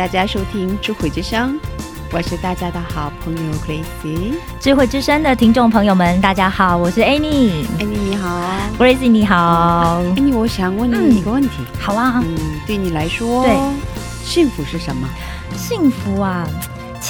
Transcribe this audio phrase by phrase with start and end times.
[0.00, 1.60] 大家收听智慧之声，
[2.10, 4.32] 我是大家的好朋友 Crazy。
[4.58, 7.66] 智慧之声的听众朋友们，大家好，我是 Annie。
[7.78, 12.34] 哎，你你好，Crazy 你好，，Annie，我想问你一个问题，好啊，嗯，
[12.66, 13.54] 对你来说，对，
[14.24, 15.06] 幸福是什么？
[15.54, 16.48] 幸福啊。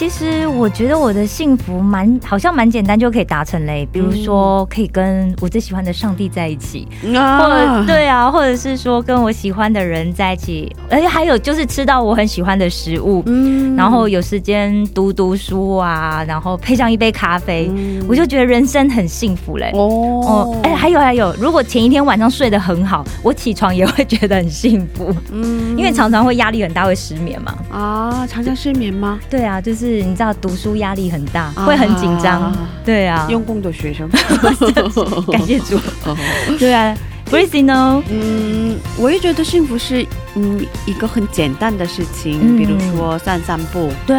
[0.00, 13.76] 其实我觉得我的幸福蛮好像蛮简单就可以达成嘞，比如说可以跟我最喜欢的上帝在一起，或者对啊，或者是说跟我喜欢的人在一起，而且还有就是吃到我很喜欢的食物，嗯。
[13.76, 18.02] 然后有时间读读书啊，然后配上一杯咖啡，嗯。
[18.08, 19.70] 我就觉得人生很幸福嘞。
[19.74, 19.80] 哦。
[20.24, 25.76] 哦，哎、还有还有，如果前一天晚上睡得很好，我起床也会觉得很幸福，嗯。
[25.76, 27.54] 因为常常会压力很大，会失眠嘛。
[27.70, 29.20] 啊，常常失眠吗？
[29.28, 32.52] 对啊，就是你知道读书压力很大，啊会很紧张。
[32.84, 34.08] 对啊，用功的学生，
[35.30, 35.76] 感谢主。
[36.06, 36.16] 哦
[36.58, 36.96] 对啊。
[37.30, 38.02] B r i c y 呢？
[38.10, 42.56] 嗯，我也觉得幸福是嗯一个很简单的事情，嗯。
[42.56, 44.16] 比如说散散步，对，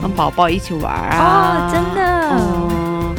[0.00, 2.38] 跟宝宝一起玩啊，哦真的。
[2.38, 3.14] 嗯，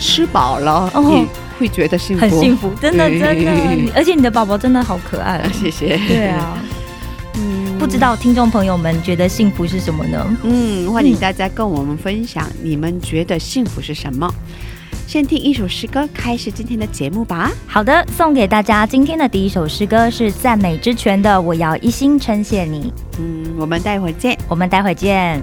[0.00, 1.08] 吃饱了哦。
[1.12, 1.24] 也
[1.56, 5.38] 会觉得幸福，很幸福，真的真的， 而且你的宝宝真的好可爱。
[5.38, 5.48] 哦。
[5.52, 5.96] 谢谢。
[6.08, 6.68] 对啊，嗯
[7.84, 10.36] 不知道听众朋友们觉得幸福是什么呢？
[10.42, 14.26] 嗯，欢迎大家跟我们分享你们觉得幸福是什么。
[15.06, 17.52] 先听一首诗歌，开始今天的节目吧。
[17.66, 22.90] 好的，送给大家今天的第一首诗歌是赞美之泉的《我要一心称谢你》。
[23.18, 24.34] 嗯，我们待会儿见。
[24.48, 25.42] 我们待会见。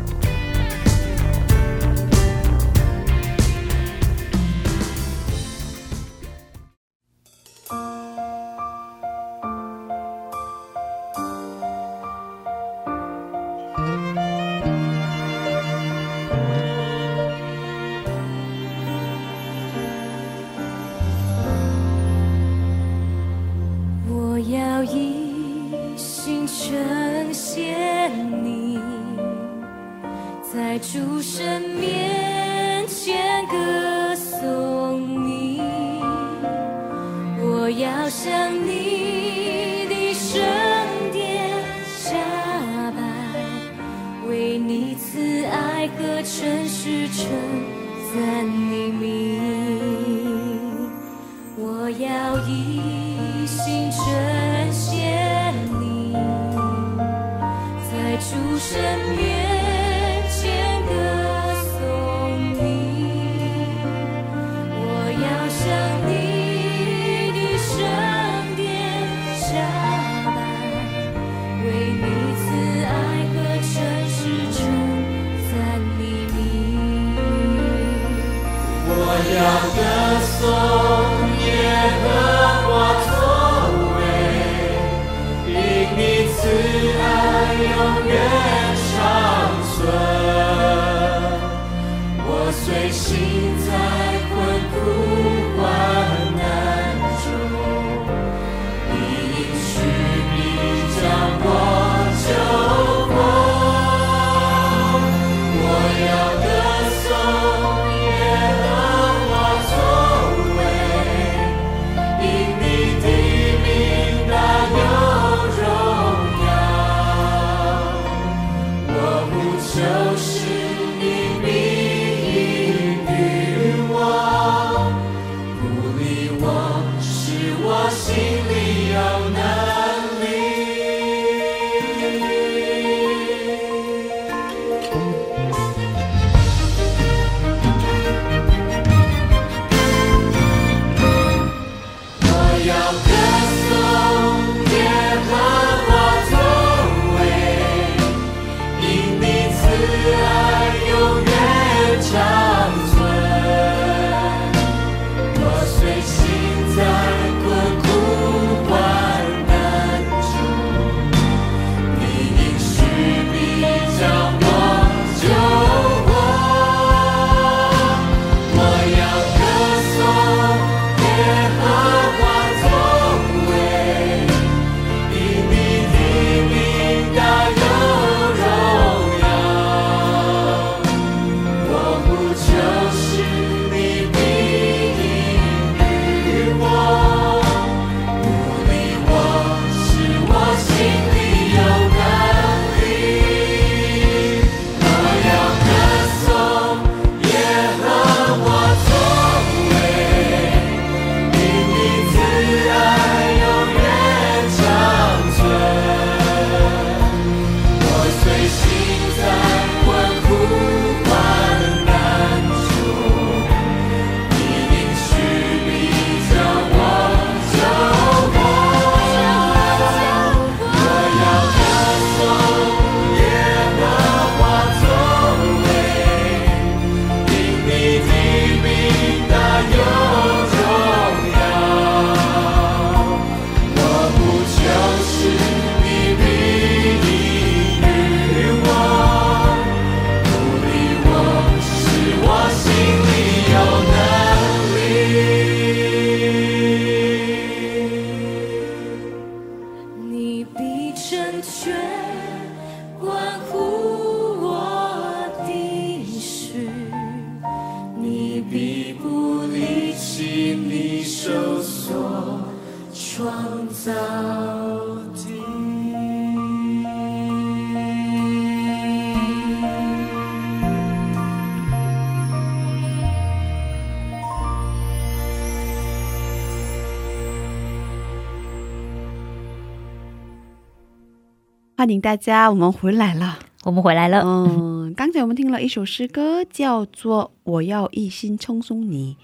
[281.91, 283.39] 迎大家，我们回来了。
[283.63, 284.21] 我们回来了。
[284.25, 289.17] 嗯，刚才我们听了一首诗歌，叫做《我要一心称颂你，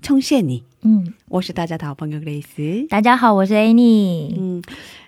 [0.00, 0.60] 称谢你》。
[0.82, 2.86] 嗯，我是大家的好朋友 Grace。
[2.88, 4.32] 大家好，我是 Annie。
[4.38, 4.62] 嗯，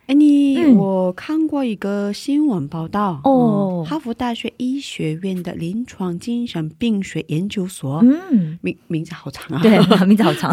[0.07, 9.63] 哎，你、嗯我看过一个新闻报道哦嗯哈佛大学医学院的临床精神病学研究所，嗯，名名字好长啊。
[9.63, 10.53] 对， 名字好长。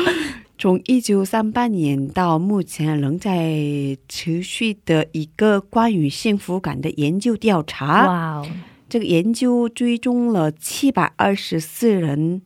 [0.56, 8.06] 从一九三八年到目前仍在持续的一个关于幸福感的研究调查。
[8.06, 8.46] 哇哦，
[8.88, 12.40] 这个研究追踪了七百二十四人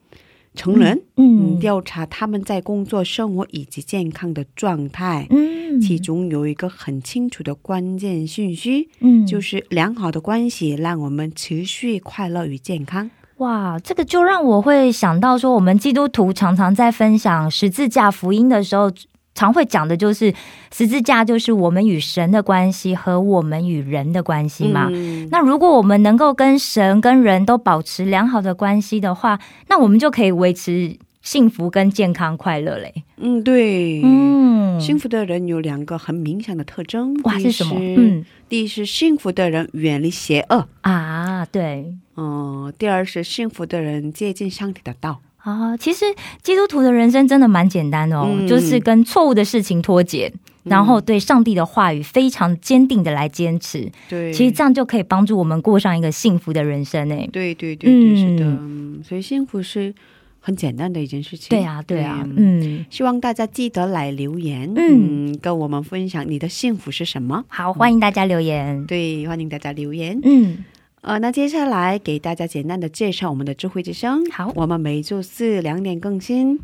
[0.55, 5.27] 成人，嗯嗯，调查他们在工作、生活以及健康的状态。
[5.31, 13.11] 嗯，其中有一个很清楚的关键讯息，嗯就是良好的关系让我们持续快乐与健康。
[13.37, 18.91] 哇，这个就让我会想到说，我们基督徒常常在分享十字架福音的时候，
[19.39, 20.35] 常会讲的就是
[20.73, 24.89] 十字架就是我们与神的关系和我们与人的关系嘛。
[24.91, 29.39] 嗯那如果我们能够跟神跟人都保持良好的关系的话，
[29.69, 33.05] 那我们就可以维持幸福跟健康快乐嘞。
[33.19, 37.15] 嗯，对，嗯，幸福的人有两个很明显的特征。
[37.23, 37.77] 哇是什么？
[37.79, 41.95] 嗯第一是幸福的人远离邪恶，啊，对。
[42.17, 45.21] 嗯、第二是幸福的人接近上帝的道。
[45.39, 46.05] 啊，其实
[46.43, 50.33] 基督徒的人生真的蛮简单的哦，嗯就是跟错误的事情脱节，
[50.65, 53.91] 然后对上帝的话语非常坚定的来坚持。
[54.09, 57.29] 对，其实这样就可以帮助我们过上一个幸福的人生诶。
[57.33, 59.95] 对对对是的、嗯所以幸福是
[60.41, 61.49] 很简单的一件事情。
[61.51, 67.45] 对啊，对啊，嗯嗯，希望大家记得来留言，嗯嗯，跟我们分享你的幸福是什么。
[67.47, 68.85] 好，欢迎大家留言。
[68.87, 70.19] 对，欢迎大家留言。
[70.25, 70.65] 嗯，
[71.03, 74.25] 呃，那接下来给大家简单的介绍我们的智慧之声。
[74.31, 76.59] 好我们每周四两点更新。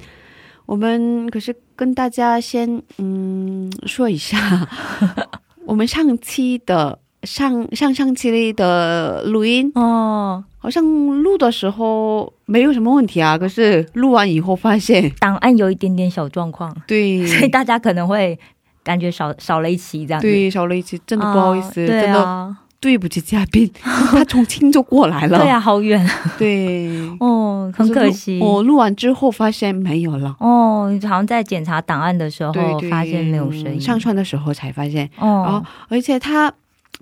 [0.67, 4.67] 我们可是跟大家先嗯说一下，
[5.67, 10.83] 我们上期的上上上期的录音，哦，好像
[11.23, 18.38] 录的时候没有什么问题啊，可是录完以后发现，档案有一点点小状况，对， 所以大家可能会
[18.83, 20.26] 感觉少少了一期这样子。
[20.26, 26.07] 对少了一期，真的不好意思，真的啊，对不起嘉宾， 他从青州过来了，对啊，好远。
[26.37, 26.87] 对，
[27.19, 28.38] 哦，很可惜。
[28.38, 30.37] 我录完之后发现没有了。
[30.38, 32.53] 哦，好像在检查档案的时候
[32.91, 33.81] 发现没有声音。
[33.81, 36.53] 上传的时候才发现，哦，而且他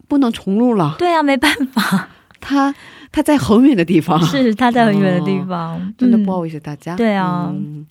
[0.06, 2.08] 不能重录了，对啊，没办法，
[2.40, 2.72] 他
[3.10, 6.94] 他在很远的地方， 是他在很远的地方，哦真的不好意意思大家。
[6.94, 7.50] 对啊。
[7.52, 7.84] 嗯，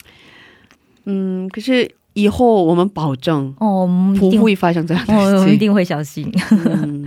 [1.05, 3.86] 嗯可是以后我们保证哦，
[4.17, 5.45] 不会发生这样的哦，我事情。
[5.45, 6.31] 们一定会小心。
[6.51, 7.00] 嗯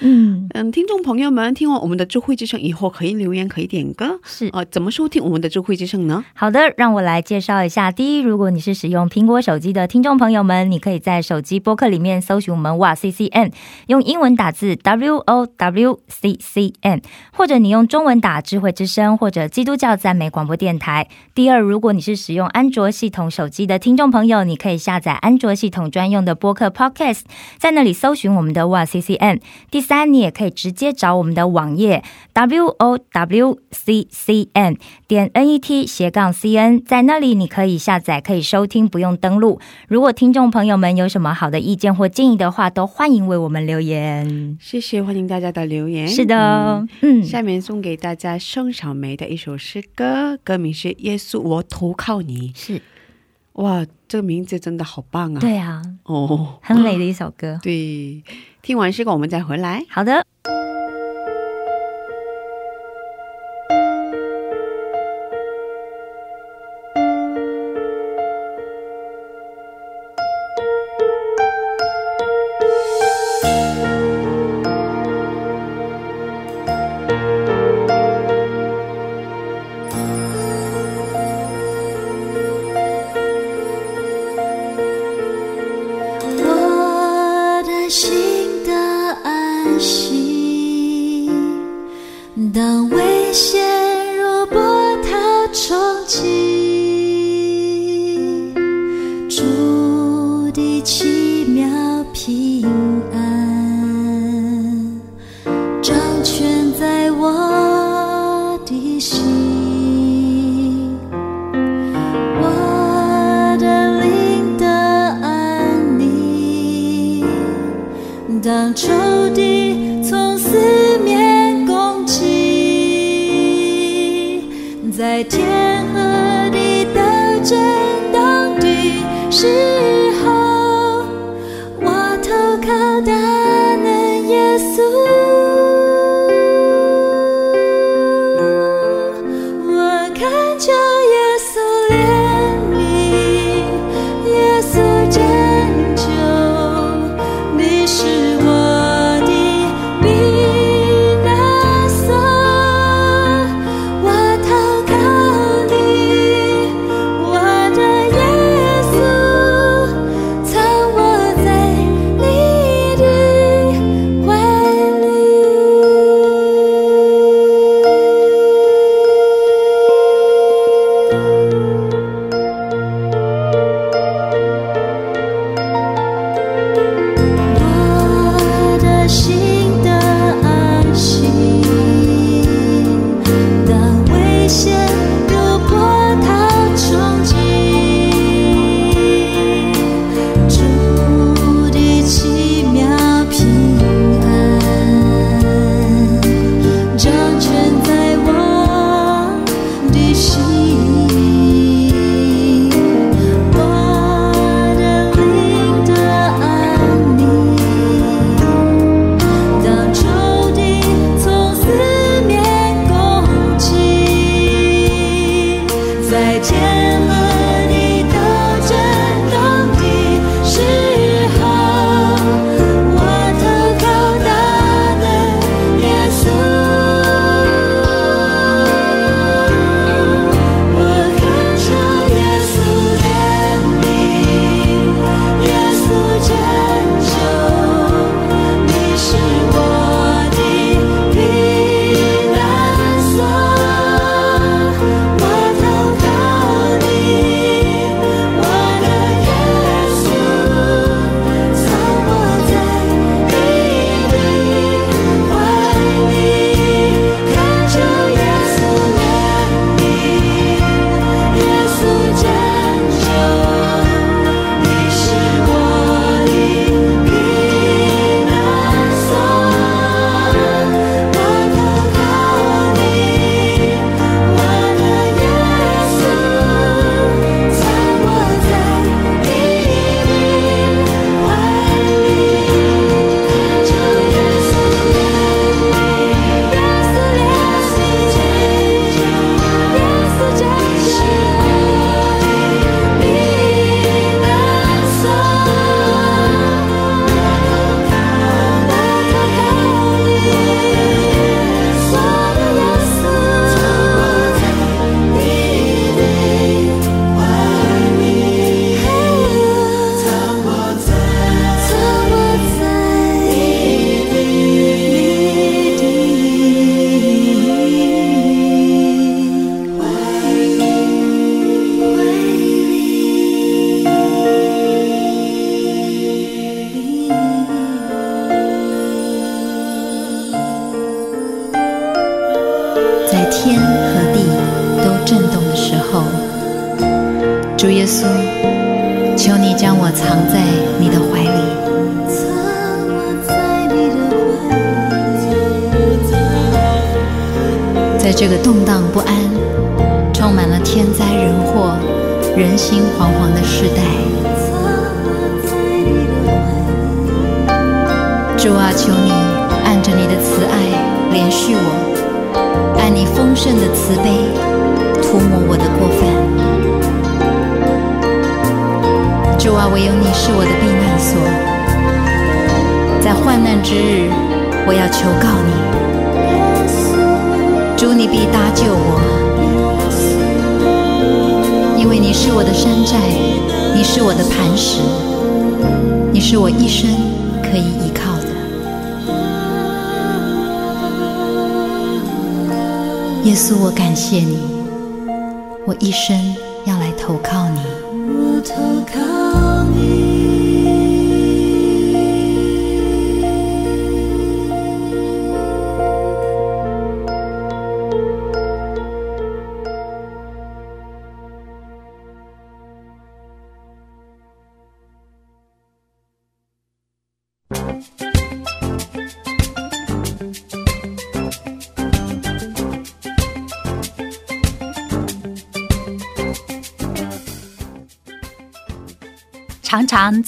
[0.00, 4.20] 嗯，嗯，听众朋友们，听完我们的智慧之声以后，可以留言，可以点歌。
[4.22, 6.24] 是呃，怎么收听我们的智慧之声呢？
[6.34, 7.90] 好的，让我来介绍一下。
[7.90, 13.50] 第一，如果你是使用苹果手机的听众朋友们，你可以在手机播客里面搜寻我们哇 C C N，
[13.88, 17.02] 用英文打字 W O W C C N，
[17.32, 21.08] 或者你用中文打智慧之声或者基督教赞美广播电台。
[21.34, 27.22] 第二，如果你是使用安卓系统手机的听众朋友，你可以下载安卓系统专用的播客 Podcast，
[27.58, 29.40] 在那里搜寻我们的哇 C C N。
[29.70, 32.04] 第三，你也可以直接找我们的网页
[32.34, 34.76] w o w c c n
[35.06, 39.58] 点 n e t 斜杠 c n，在那里你可以下载，可以收听，不用登录。
[39.88, 44.58] 如果听众朋友们有什么好的意见或建议的话，都欢迎为我们留言。
[44.60, 46.06] 谢谢，欢迎大家的留言。
[46.06, 52.52] 是的嗯，嗯，下面送给大家盛小梅的一首诗歌，歌名是《耶稣，我投靠你》。
[52.58, 52.82] 是
[53.58, 55.40] 哇，这个名字真的好棒啊！
[55.40, 57.58] 对啊，哦，很美的一首歌。
[57.60, 58.22] 对，
[58.62, 59.84] 听完诗歌我们再回来。
[59.90, 60.24] 好的。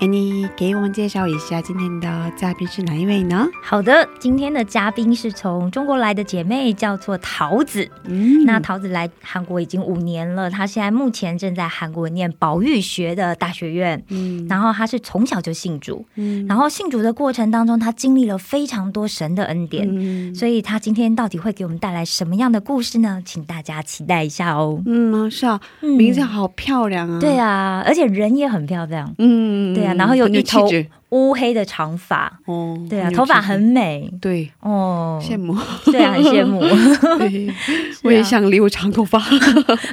[0.00, 3.44] 哎，你给我们介绍一下今天的嘉宾是哪一位呢？
[3.60, 7.88] 好的，今天的嘉宾是从中国来的姐妹，叫做桃子。
[8.04, 14.00] 嗯那桃子来韩国已经五年了，她现在目前正在韩国念保育学的大学院。
[14.10, 19.84] 嗯然后她是从小就信主，嗯然后信主的过程当中，她经历了非常多神的恩典。
[19.90, 23.20] 嗯所以她今天到底会给我们带来什么样的故事呢？
[23.24, 24.80] 请大家期待一下哦。
[24.86, 27.18] 嗯，是啊，嗯名字好漂亮啊。
[27.18, 30.68] 对，啊，而且人也很漂亮，嗯，对啊然后有一头
[31.10, 35.56] 乌黑的长发，哦，对啊，头发很美对，哦，羡慕。
[35.90, 36.60] 对啊，很羡慕。
[37.18, 37.48] 对，
[38.04, 39.18] 我也想留长头发，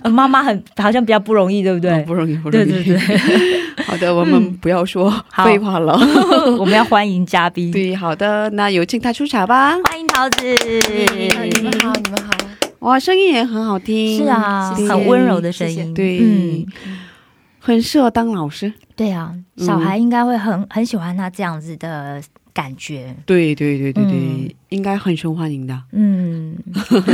[0.03, 1.91] 呃妈妈很好像比较不容易，对不对？
[1.91, 2.65] 哦不容易，不容易。
[2.65, 5.93] 对对对，好的，我们不要说好废话了。
[6.59, 9.71] 我们要欢迎嘉宾，对，好的，那有请他出场吧。
[9.85, 10.45] 欢迎桃子。
[10.45, 12.31] 你们好，你们好。
[12.79, 14.17] 哇，声音也很好听。
[14.17, 15.75] 是啊，对很温柔的声音。
[15.75, 16.65] 谢谢对，嗯，
[17.65, 18.71] 很适合当老师。
[18.95, 22.21] 对啊，嗯小孩应该会很很喜欢他这样子的
[22.53, 23.13] 感觉。
[23.25, 25.77] 对对对对对，嗯应该很受欢迎的。
[25.91, 26.55] 嗯，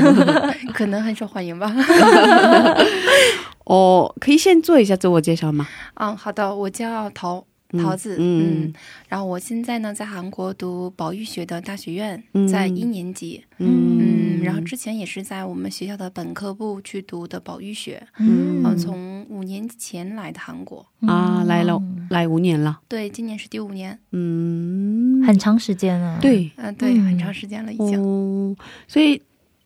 [0.73, 1.73] 可能很受欢迎吧。
[3.65, 5.67] 哦，可以先做一下自我介绍吗？
[5.95, 7.43] 嗯，好的，我叫桃嗯
[7.79, 8.63] 桃子，嗯。
[8.63, 8.73] 嗯，
[9.09, 12.47] 然后我现在呢在韩国读保育学的大学院，嗯。
[12.47, 13.99] 在一年级，嗯。
[13.99, 18.63] 嗯，然后之前也是在我们学校的本科部去读的保育学，嗯。
[18.63, 22.79] 嗯，从五年前来的韩国，啊，来了，来五年了。
[22.87, 25.41] 对，今年是第五年，嗯，很。
[25.41, 28.55] 长时间了。，对嗯，对，嗯很长时间了已经，哦，
[28.87, 29.19] 所以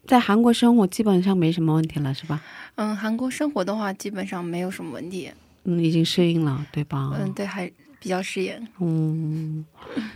[0.07, 2.41] 在韩国生活基本上没什么问题了，是吧？
[2.75, 5.29] 嗯，韩国生活的话基本上没有什么问题，
[5.65, 7.11] 嗯，已经适应了，对吧？
[7.19, 7.69] 嗯，对，还
[8.05, 8.67] 比较适应。
[8.79, 9.65] 嗯，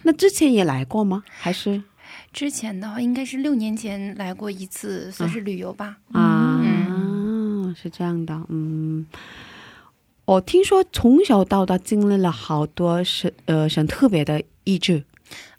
[0.04, 1.24] 那之前也来过吗？
[1.28, 1.82] 还是
[2.32, 5.98] 之前的话应该是六年前来过一次，算是旅游吧。
[6.12, 6.62] 啊？
[6.64, 9.08] 嗯是这样的，嗯。
[10.26, 15.04] 我听说从小到大经历了好多神呃神特别的意志，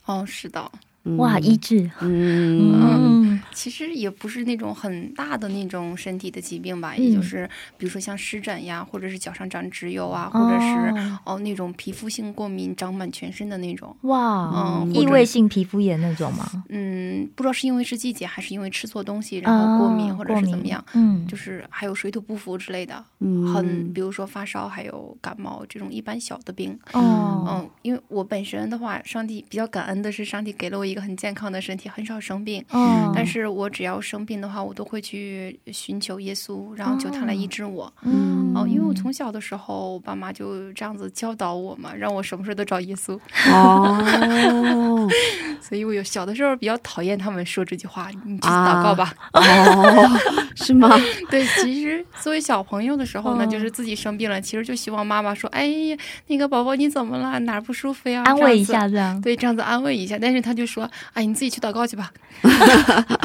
[0.07, 0.79] 哦，是的，嗯
[1.17, 1.91] 哇，医治。
[2.01, 13.95] 嗯嗯其实也不是那种很大的那种身体的疾病吧，嗯也就是比如说像湿疹呀，或者是脚上长脂疣啊，或者是哦那种皮肤性过敏长满全身的那种。
[14.03, 16.65] 哇，嗯，异位性皮肤炎那种吗？
[16.69, 20.83] 嗯，不知道是因为是季节，还是因为吃错东西然后过敏，哦或者是怎么样，？
[20.95, 26.79] 嗯，就是还有水土不服之类的，嗯很比如说发烧，还有感冒这种一般小的病。
[26.93, 32.65] 哦，嗯，因为我本身的话，上帝比较感恩的是，上帝给了我一个很健康的身体，很少生病。
[32.73, 37.93] 嗯，但是我只要生病的话，我都会去寻求耶稣，然后求他来医治我。
[38.03, 43.19] 嗯哦，因为我从小的时候，我爸妈就这样子教导我嘛，让我什么事都找耶稣。
[43.53, 45.09] 哦
[45.63, 49.15] 所以我有小的时候比较讨厌他们说这句话，你去祷告吧。
[49.35, 50.19] 哦，
[50.57, 50.91] 是吗？
[51.31, 57.39] 对，其实作为小朋友的时候呢，嗯就是自己生病了，其实就希望妈妈说：“哎呀，那个宝宝你怎么了？
[57.41, 58.81] 哪儿不舒服呀？”安慰一下子。
[58.81, 59.21] 下这样。
[59.21, 60.80] 对，这样子安慰一下，但是他就说
[61.13, 62.13] ：“哎，你自己去祷告去吧。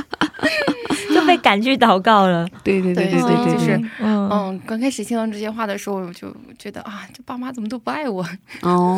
[1.14, 2.48] 就被赶去祷告了。
[2.64, 8.26] 对对对对对就是嗯嗯，刚开始听到这些话的时候，我就觉得啊，这爸妈怎么都不爱我。
[8.62, 8.98] 哦，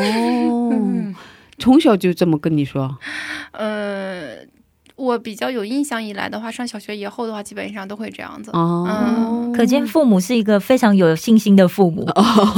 [1.60, 2.98] 从小就这么跟你说，
[3.52, 4.38] 呃，
[4.98, 8.50] 我比较有印象以来的话，上小学以后的话，基本上都会这样子。
[8.52, 12.04] 哦，嗯可见父母是一个非常有信心的父母，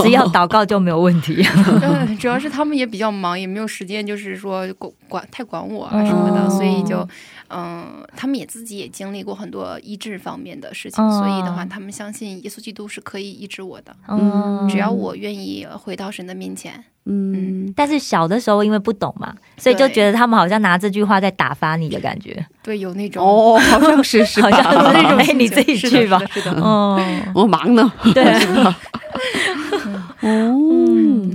[0.01, 1.45] 只要祷告就没有问题。
[1.83, 7.07] 嗯，主要是他们也比较忙，也没有时间，就是说管管太管我啊什么的，哦所以就，
[7.49, 16.85] 嗯，他们也自己也经历过很多医治方面的事情，哦所以的话，他们相信耶稣基督是可以医治我的，嗯只要我愿意回到神的面前。
[17.05, 23.25] 嗯，但是小的时候因为不懂嘛，所以就觉得他们好像拿这句话在打发你的感觉，对，有那种。
[23.25, 24.77] 哦，好像是是 好像是？
[24.93, 26.19] 那种，哎，你自己去吧。
[26.19, 27.01] 是的是的哦，
[27.33, 27.91] 我忙呢。
[28.13, 28.23] 对，
[30.21, 31.31] 哦，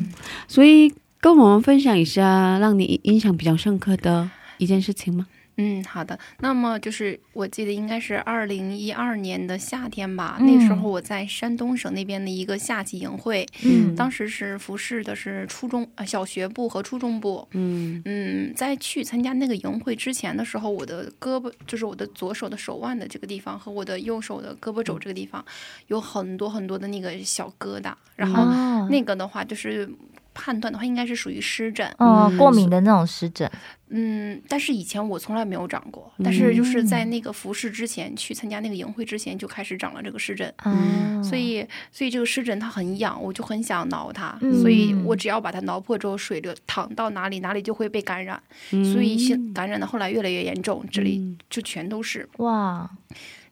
[0.46, 5.26] 所以跟我们分享一下让你印象比较深刻的一件事情吗？
[5.56, 6.18] 嗯，好的。
[6.40, 17.46] 那么就是我记得应该是二零一二年的夏天吧，嗯那时候我在山东省那边的一个夏季营会，嗯当时是服侍的是初中呃小学部和初中部。
[17.52, 25.44] 嗯嗯，在去参加那个营会之前的时候，我的胳膊就是我的左手的手腕的这个地方和我的右手的胳膊肘这个地方
[25.86, 29.88] 有很多很多的那个小疙瘩，然后哦那个的话就是
[30.34, 31.88] 判断的话应该是属于湿疹。
[31.98, 33.50] 哦，过敏的那种湿疹，
[33.88, 40.52] 嗯，但是以前我从来没有长过，但是就是在那个服饰之前去参加那个营会之前就开始长了这个湿疹。
[40.64, 44.60] 嗯，所以，所以这个湿疹它很痒，我就很想挠它，嗯。
[44.60, 52.28] 所以我只要把它挠破之后，水流淌到哪里，哪里就会被感染，所以现感染的后来越来越严重，这里就全都是。
[52.38, 52.90] 哇，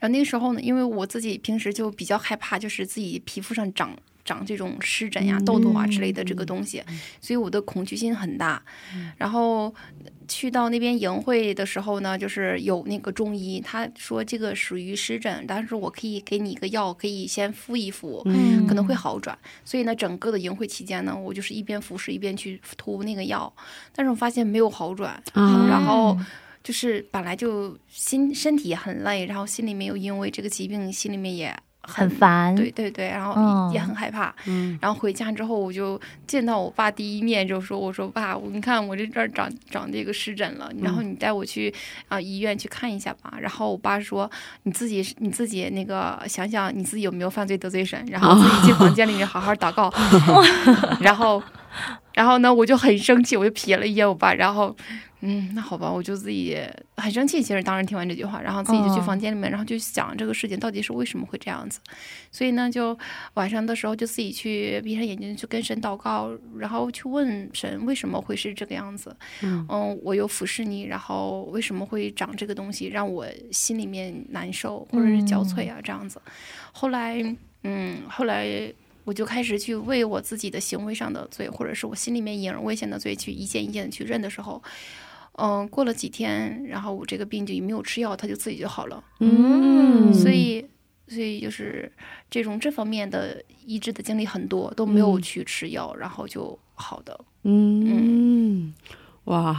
[0.00, 6.82] 然后那个时候呢，因为我自己平时就比较害怕，就是自己皮肤上长长这种湿疹呀、痘痘啊之类的这个东西，
[7.20, 8.62] 所以我的恐惧心很大。
[9.16, 9.74] 然后
[10.28, 18.22] 去到那边营会的时候呢，就是有那个中医，他说这个属于湿疹，但是我可以给你一个药，可以先敷一敷。
[18.26, 23.52] 嗯可能会好转，所以呢，整个的营会期间呢，我就是一边服侍一边去涂那个药，
[23.94, 26.16] 但是我发现没有好转，啊然后
[26.62, 34.32] 就是本来就心身体也很累，然后心里面又因为这个疾病，心里面也很烦，对对对，然后嗯也很害怕。
[34.46, 41.74] 嗯然后回家之后，我就见到我爸第一面就说：“我说爸，我你看我这这儿长长这个湿疹了，然后你带我去
[42.08, 44.30] 啊、医院去看一下吧。”然后我爸说
[44.62, 49.92] ：“你自己你自己那个想想你自己有没有犯罪得罪神，然后自己进房间里面好好祷告。
[51.02, 51.42] ”然后，
[52.14, 54.74] 然后呢，我就很生气，我就瞥了一眼我爸，然后。
[55.24, 56.58] 嗯，那好吧，我就自己
[56.96, 57.40] 很生气。
[57.40, 61.78] 其实当时听完这句话，然后自己就去哦房间里面，然后就想这个事情到底是为什么会这样子。
[62.32, 62.98] 所以呢，就
[63.34, 69.16] 晚上的时候就自己去闭上眼睛去跟神祷告，然后去问神为什么会是这个样子。
[69.42, 69.64] 嗯
[70.02, 76.20] 我又俯视你，然后为什么会长这个东西，让我心里面难受或者是憔悴啊、这样子。
[76.72, 77.22] 后来，
[77.62, 78.72] 嗯，后来。
[79.04, 84.62] 我就开始去为我自己的行为上的罪，或者是我心里面隐而未现的罪，去一件一件的去认的时候，
[85.34, 89.02] 嗯、过了几天，然后我这个病就没有吃药，它就自己就好了。
[89.20, 90.64] 嗯所以，
[91.08, 91.90] 所以就是
[92.30, 97.18] 这种这方面的医治的经历很多，都没有去吃药，然后就好的。
[97.44, 98.72] 嗯，
[99.24, 99.56] 哇，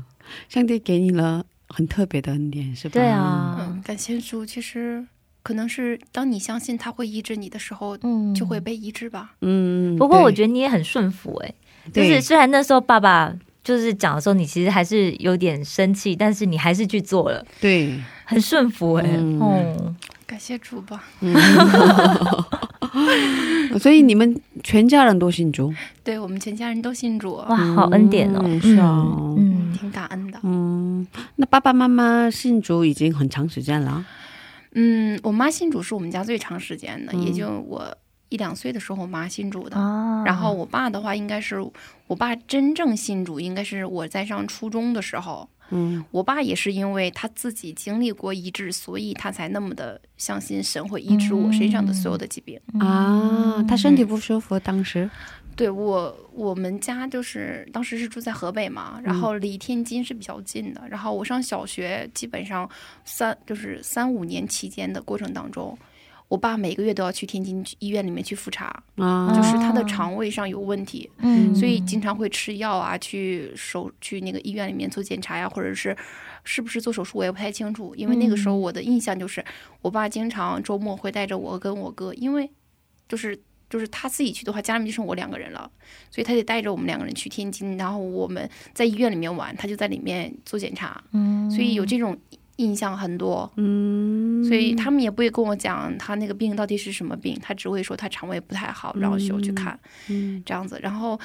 [0.48, 2.92] 上帝给你了很特别的恩典，是吧？
[2.92, 4.44] 对啊嗯，，感谢主。
[4.44, 5.04] 其实
[5.42, 9.34] 可能是当你相信他会医治你的时候，嗯就会被医治吧。
[9.40, 11.54] 嗯，不过我觉得你也很顺服、哎，
[11.92, 13.34] 就是虽然那时候爸爸
[13.64, 19.40] 就是讲的时候，你其实还是有点生气，但是你还是去做了，对，很顺服、哎、嗯。
[19.40, 19.94] 哦，
[20.26, 21.02] 感谢主吧。
[23.80, 25.72] 所以你们全家人都信主，
[26.04, 29.02] 对我们全家人都信主，哇，好恩典哦，嗯是啊。
[29.36, 29.72] 嗯。
[29.74, 30.38] 挺感恩的。
[30.44, 31.04] 嗯，
[31.36, 34.04] 那爸爸妈妈信主已经很长时间了，
[34.74, 37.22] 嗯，我妈信主是我们家最长时间的，嗯。
[37.22, 37.96] 也就我
[38.34, 39.76] 一两岁的时候，我妈信主的。
[39.76, 41.56] 啊然后我爸的话，应该是
[42.08, 45.48] 我爸真正信主，应该是我在上初中的时候。
[45.70, 52.60] 嗯我爸也是因为他自己经历过医治，所以他才那么的相信神会医治我身上的所有的疾病。
[52.78, 55.08] 啊，他身体不舒服，当时，
[55.56, 60.82] 对我，我们家就是当时是住在河北嘛，然后离天津是比较近的。
[60.86, 62.68] 然后我上小学，基本上
[63.06, 65.76] 三就是三五年期间的过程当中，
[66.34, 68.64] 我爸每个月都要去天津医院里面去复查，
[68.96, 71.54] 啊，就是他的肠胃上有问题，嗯。
[71.54, 75.96] 所以经常会吃药啊，去手去那个医院里面做检查呀，或者是
[76.42, 77.94] 是不是做手术，我也不太清楚。
[77.94, 79.44] 因为那个时候我的印象就是，
[79.80, 82.50] 我爸经常周末会带着我跟我哥，因为
[83.08, 85.70] 就是就是他自己去的话，家里面就剩我两个人了，
[86.10, 91.48] 所以他得带着我们两个人去天津，然后我们在医院里面玩，他就在里面做检查，嗯。
[91.48, 92.18] 所以有这种
[92.56, 93.50] 印象很多。
[93.56, 99.78] 嗯，所以他们也不会跟我讲他那个病到底是什么病，他只会说他肠胃不太好，然后需要去看。
[100.08, 100.78] 嗯这样子。
[100.82, 101.18] 然后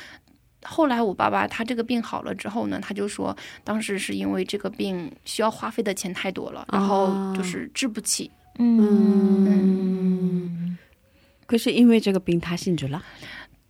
[0.63, 8.29] 后来我爸爸他这个病好了之后呢，他就说当时是因为这个病需要花费的钱太多了，然后就是治不起。
[8.61, 9.57] 嗯，
[11.45, 13.01] 可是因为这个病他信主了，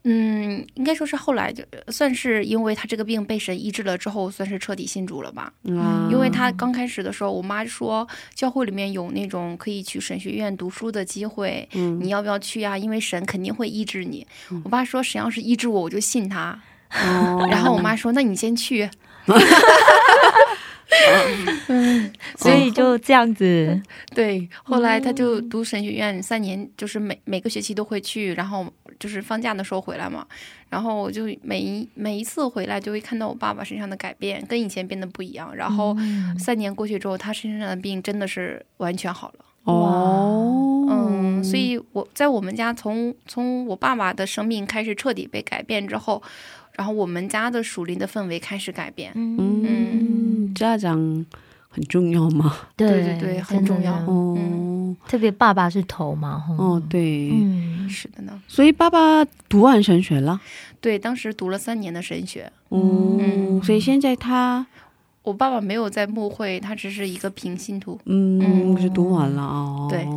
[0.03, 5.51] 嗯，应该说是后来就算是因为他这个病被神医治了之后，算是彻底信主了吧。
[5.77, 12.77] 啊，因为他刚开始的时候，我妈说教会里面有那种可以去神学院读书的机会，嗯你要不要去啊？
[12.77, 14.25] 因为神肯定会医治你。
[14.63, 16.57] 我爸说神要是医治我，我就信他。
[16.91, 18.89] 哦 然后我妈说那你先去。
[22.37, 23.79] 所以就这样子，
[24.15, 28.65] 对，后来他就读神学院三年，就是每每个学期都会去，然后
[28.99, 30.25] 就是放假的时候回来嘛。
[30.69, 35.55] 然后我就每一每一次回来，就会看到我爸爸身上的改变，跟以前变得不一样。
[35.55, 35.95] 然后
[36.37, 39.45] 三年过去之后，他身上的病真的是完全好了。
[39.63, 46.21] 哦，嗯，所以我在我们家从从我爸爸的生命开始彻底被改变之后，
[46.75, 49.11] 然后我们家的属灵的氛围开始改变。
[49.15, 51.25] 嗯，家长
[51.67, 52.55] 很重要吗？
[52.75, 53.93] 对对对很重要。
[54.07, 60.39] 哦，特别爸爸是头嘛，哦，，对，嗯，是的呢，所以爸爸读完神学了，
[60.81, 62.51] 对，当时读了三年的神学。
[62.69, 63.61] 哦，嗯。
[63.63, 64.65] 所以现在他，
[65.23, 67.99] 我爸爸没有在牧会，他只是一个平信徒。
[68.05, 68.81] 嗯，嗯。
[68.81, 70.07] 是读完了哦，对。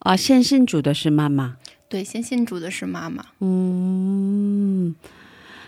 [0.00, 1.56] 啊，先信主的是妈妈，
[1.92, 3.22] 对，先信主的是妈妈。
[3.40, 4.94] 嗯，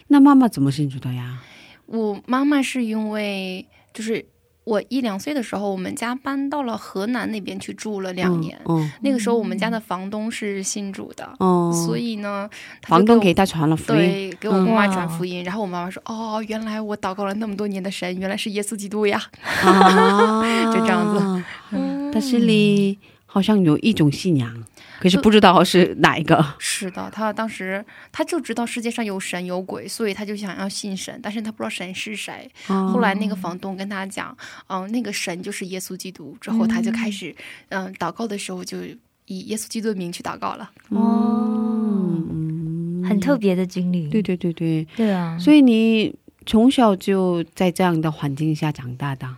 [0.08, 1.40] 那妈妈怎么信主的呀？
[1.84, 4.24] 我妈妈是因为就是
[4.64, 8.58] 我一两岁的时候，我们家搬到了河南那边去住了两年。
[8.64, 12.48] 嗯，那个时候我们家的房东是信主的，哦，所以呢，
[12.88, 15.44] 房东给我他传了福音，对给我妈妈传福音。
[15.44, 19.22] 然后我妈妈说：“哦，原来我祷告了那么多年的神，原来是耶稣基督呀。
[19.62, 20.40] 啊，
[20.72, 24.64] 就这样子嗯他心里好像有一种信仰，
[25.04, 32.50] 可是不知道是哪一个。”是的，他当时他就知道世界上有神有鬼，所以他就想要信神，但是他不知道神是谁。
[32.66, 34.34] 后来那个房东跟他讲，
[34.68, 36.34] 嗯，那个神就是耶稣基督。
[36.40, 37.36] 之后他就开始，
[37.68, 38.78] 嗯，祷告的时候就
[39.26, 40.70] 以耶稣基督的名去祷告了。
[40.88, 46.14] 哦，嗯，很特别的经历，对对对对，对啊，所以你
[46.46, 49.28] 从小就在这样的环境下长大的。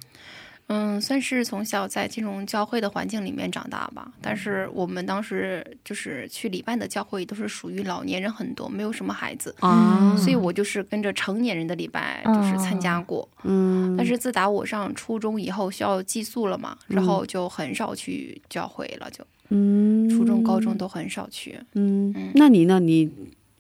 [0.69, 4.11] 嗯，算是从小在这种教会的环境里面长大吧。
[4.21, 13.29] 但是我们当时就是去礼拜的教会都是属于老年人很多，没有什么孩子，啊，所以我就是跟着成年人的礼拜就是参加过。
[13.45, 21.57] 嗯，但是自打我上初中以后需要寄宿了嘛，然后就很少去教会了，就嗯，初中、高中都很少去。
[21.75, 22.81] 嗯嗯，那你呢？
[22.81, 23.09] 你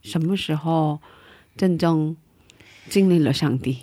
[0.02, 1.00] 什么时候
[1.56, 2.16] 真正
[2.88, 3.78] 经历了上帝？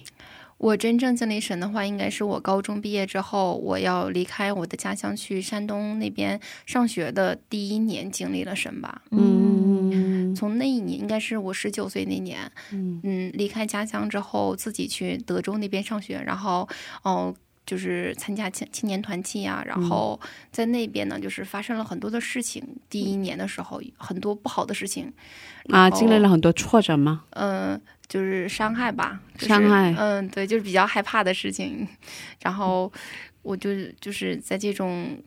[0.63, 9.02] 我真正经历神的话，应该是我高中毕业之后，我要离开我的家乡去山东那边上学的第一年经历了神吧。
[9.12, 16.69] 嗯从那一年，应该是我十九岁那年，嗯嗯，离开家乡之后，自己去德州那边上学，然后
[17.04, 17.36] 哦。
[17.65, 20.19] 就是参加青青年团契啊，然后
[20.52, 22.62] 在那边呢，就是发生了很多的事情。
[22.89, 25.10] 第一年的时候，很多不好的事情
[25.69, 27.23] 啊，经历了很多挫折吗？
[27.30, 27.80] 嗯，
[28.13, 31.88] 就是伤害吧，就是伤害嗯，对，就是比较害怕的事情。
[32.43, 32.93] 然后
[33.41, 35.17] 我就就是在这种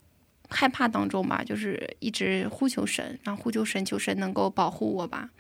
[0.48, 5.30] 害怕当中吧，就是一直呼求神，然后呼求神，求神能够保护我吧。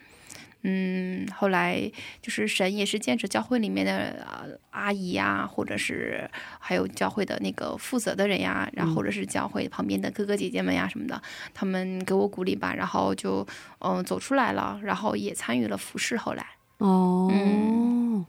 [0.62, 1.88] 嗯，后来
[2.20, 6.28] 就是神也是借着教会里面的呃阿姨呀，或者是
[6.58, 11.22] 还有教会的那个负责的人呀，然后或者是教会旁边的哥哥姐姐们呀什么的，
[11.54, 13.46] 他们给我鼓励吧，然后就
[13.78, 16.16] 嗯、走出来了，然后也参与了服饰。
[16.16, 16.44] 后来，
[16.78, 18.24] 哦，嗯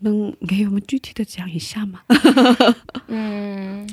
[0.00, 2.00] 能给我们具体的讲一下吗？
[3.08, 3.86] 嗯，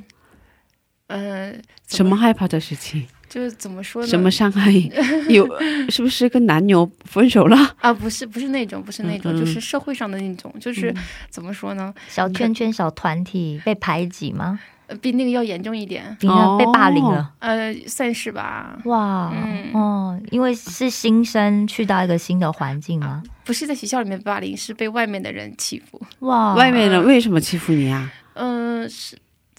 [1.87, 3.05] 什么害怕的事情？
[3.29, 4.07] 就是怎么说呢？
[4.07, 4.71] 什么伤害？
[5.29, 5.45] 有
[5.89, 7.57] 是不是跟男友分手了？
[7.81, 7.93] 啊？
[7.93, 10.93] 不是，不是那种，不是那种，就是社会上的那种，就是、
[11.29, 11.93] 怎么说呢？
[12.07, 14.59] 小圈圈、小团体被排挤吗？
[14.87, 17.31] 呃比那个要严重一点，比那被霸凌了？
[17.39, 18.77] 呃，算是吧。
[18.85, 23.21] 哇，嗯哦，因为是新生去到一个新的环境吗？
[23.45, 26.01] 不是在学校里面霸凌，是被外面的人欺负。
[26.19, 28.11] 哇，外面人为什么欺负你啊？
[28.33, 29.17] 嗯、是。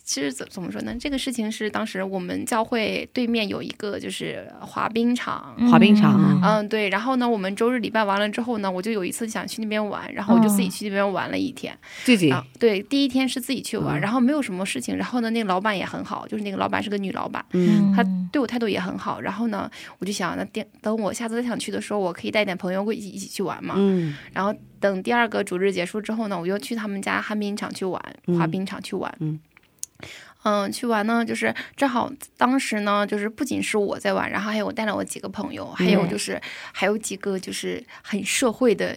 [0.09, 0.97] 其实怎怎么说呢？
[0.99, 6.89] 这个事情是当时我们教会对面有一个就是滑冰场，滑冰场啊嗯，对。
[6.89, 11.77] 然后呢，我们周日礼拜完了之后呢，我就有一次想去那边玩，然后我就自己去那边玩了一天。
[12.05, 14.97] 自己啊，对，第一天是自己去玩，嗯然后没有什么事情。
[14.97, 19.21] 然后呢，那个老板也很好，就是那个老板是个女老板，嗯她对我态度也很好。
[19.21, 23.75] 然后呢，我就想，那等等我下次再想去的时候，我可以带点朋友一起一起去玩嘛。
[23.77, 28.01] 嗯然后等第二个主日结束之后呢，我又去他们家旱冰场去玩，
[28.39, 29.13] 滑冰场去玩。
[29.21, 29.39] 嗯
[30.45, 36.41] 嗯，去玩呢，就是正好当时呢，就是不仅是我在玩，然后还有我带了我几个朋友，还有就是
[36.73, 38.97] 还有几个就是很社会的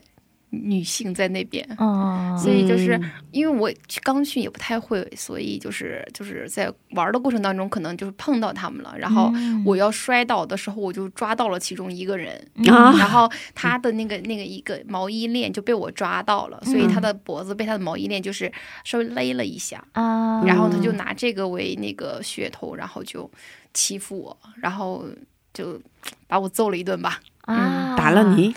[0.52, 1.68] 女性在那边。
[1.80, 3.12] 哦，所以就是嗯。
[3.32, 3.72] 因为我
[4.04, 9.64] 刚去也不太会，所以就是就是在玩的过程当中，可能就是碰到他们了，然后嗯。
[9.66, 12.36] 我要摔倒的时候，我就抓到了其中一个人，
[12.70, 18.52] 啊然后他的那个那个一个毛衣链就被我抓到了，所以他的脖子被他的毛衣链就是
[18.84, 23.30] 稍微勒了一下，啊，然后他就拿这个为那个噱头，然后就
[23.74, 25.06] 欺负我，然后
[25.54, 25.80] 就
[26.28, 27.20] 把我揍了一顿吧。
[27.42, 27.96] 啊。
[27.96, 28.54] 打了你？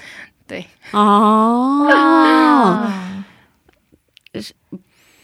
[0.47, 0.65] 对。
[0.93, 3.25] 哦，啊，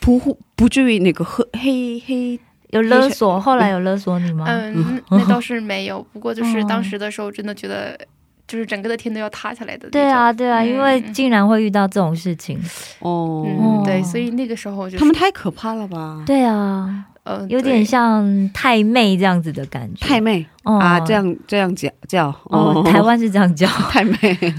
[0.00, 4.46] 不不至于那个黑黑黑有勒索，后来有勒索你吗？
[4.48, 7.98] 嗯，那那倒是没有，不过就是哦当时的时候，真的觉得
[8.46, 9.90] 就是整个的天都要塌下来的。
[9.90, 12.59] 对啊，对啊，嗯因为竟然会遇到这种事情，
[13.00, 16.22] 哦，嗯，对，所以那个时候就是他们太可怕了吧？
[16.24, 17.04] 对啊，
[17.38, 20.06] 呃有点像太妹这样子的感觉。
[20.06, 23.66] 太妹哦啊，这样这样叫叫哦，台湾是这样叫。
[23.90, 24.16] 太妹，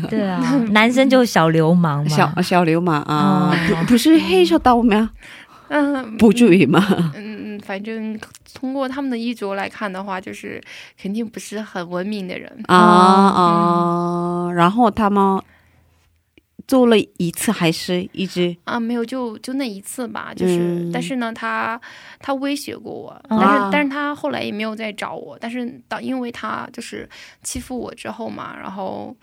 [0.10, 0.40] 对啊，
[0.72, 2.10] 男生就小流氓嘛。
[2.10, 5.12] 小小流氓啊，哦不不是黑手刀吗？
[5.74, 6.86] 嗯不至于吗？
[7.16, 8.20] 嗯，反正
[8.54, 10.62] 通过他们的衣着来看的话，就是
[11.02, 12.52] 肯定不是很文明的人。
[12.68, 15.42] 啊啊，然后他们
[16.72, 18.56] 做了一次还是一直？
[18.64, 20.90] 啊，没有，就就那一次吧，就是，嗯。
[20.94, 21.78] 但是呢，他
[22.22, 23.28] 他威胁过我，啊。
[23.30, 27.10] 但是但是他后来也没有再找我，但是当因为他就是
[27.44, 29.14] 欺负我之后嘛，然后，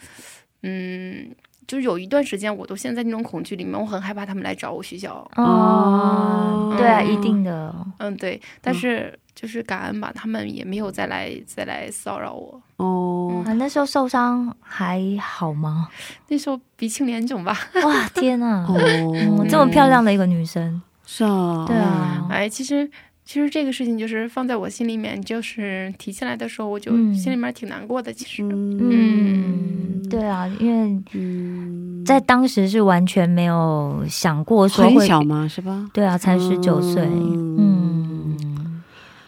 [0.63, 1.35] 嗯，
[1.67, 7.11] 就是有一段时间我都陷在那种恐惧里面，我很害怕他们来找我学校，哦，对啊，嗯。
[7.11, 7.75] 一定的。
[7.97, 13.45] 嗯，对，但是就是感恩吧，他们也没有再来再来骚扰我，哦。
[13.47, 15.89] 啊，那时候受伤还好吗？
[16.29, 18.65] 那时候鼻青脸肿吧， 哇，天哪！
[18.69, 18.75] 哦。
[19.15, 22.91] 嗯，这么漂亮的一个女生，是啊，对啊，哎，其实。
[23.25, 27.15] 其实这个事情就是放在我心里面，就是提起来的时候，我就嗯。
[27.15, 28.11] 心里面挺难过的。
[28.11, 35.91] 其实，嗯，对啊，因为嗯，在当时是完全没有想过说会，很小嘛，是吧？
[35.93, 38.35] 对啊，才十九岁，嗯。
[38.39, 38.83] 嗯，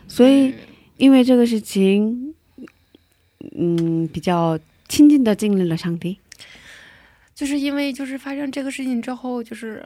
[0.09, 0.55] 所以
[0.97, 2.30] 因为这个事情，
[3.61, 4.59] 嗯，比较
[4.89, 6.19] 亲近的经历了上帝。
[7.35, 9.85] 就是因为就是发生这个事情之后，就是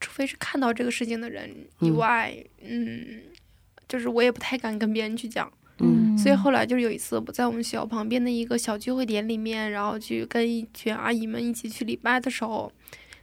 [0.00, 1.50] 除非是看到这个事情的人
[1.80, 2.34] 以外，
[2.64, 3.22] 嗯
[3.88, 5.50] 就是我也不太敢跟别人去讲。
[5.78, 12.70] 嗯所以后来就是有一次，我在我们学校旁边的一个小聚会点里面，然后去跟一群阿姨们一起去礼拜的时候，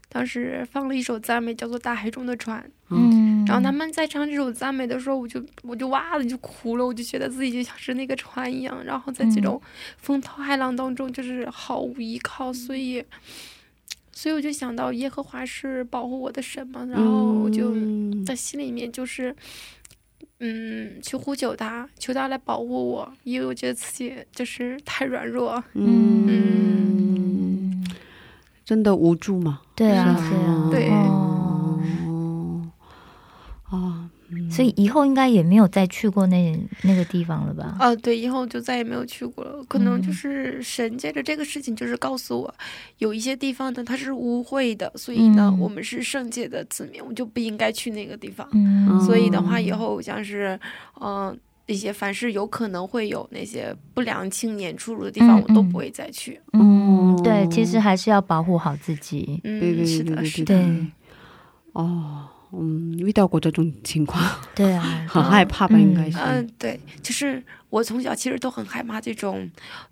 [0.09, 2.63] 当时放了一首赞美，叫做《大海中的船》。
[2.89, 9.61] 嗯，然后他们在唱这首赞美的时候，我就我就哇的就哭了，我就觉得自己就像是那个船一样，然后在这种
[9.97, 13.03] 风涛骇浪当中，就是毫无依靠，所以，
[14.11, 18.25] 所以我就想到耶和华是保护我的神嘛，然后我就嗯。
[18.25, 19.33] 在心里面就是，
[20.39, 26.35] 嗯，去呼求他，求他来保护我，因为我觉得自己就是太软弱，嗯，
[28.65, 29.61] 真的无助嘛。
[29.75, 30.89] 对啊，是对啊，对。
[30.89, 31.26] 哦，
[34.29, 37.75] 哦，所以以后应该也没有再去过那那个地方了吧？
[37.79, 39.63] 啊，对，以后就再也没有去过了。
[39.67, 42.53] 可能就嗯是神借着这个事情，就是告诉我，
[42.97, 48.47] 有一些地方呢它是污秽的，所以呢，嗯我们是圣洁的子民，我就不应该去那个地方。
[48.51, 50.59] 嗯，所以的话，以后像是，
[51.01, 56.39] 嗯、一些凡是有可能会有那些不良青年出入的地方，我都不会再去。
[56.53, 59.39] 嗯，对，其实还是要保护好自己。
[59.43, 60.55] 嗯，是的，是的。
[60.55, 60.85] 对
[61.73, 64.23] 哦，嗯，遇到过这种情况，
[64.55, 65.75] 对啊， 很害怕吧？
[65.77, 66.17] 嗯应该是。
[66.19, 69.49] 嗯，对，就是我从小其实都很害怕这种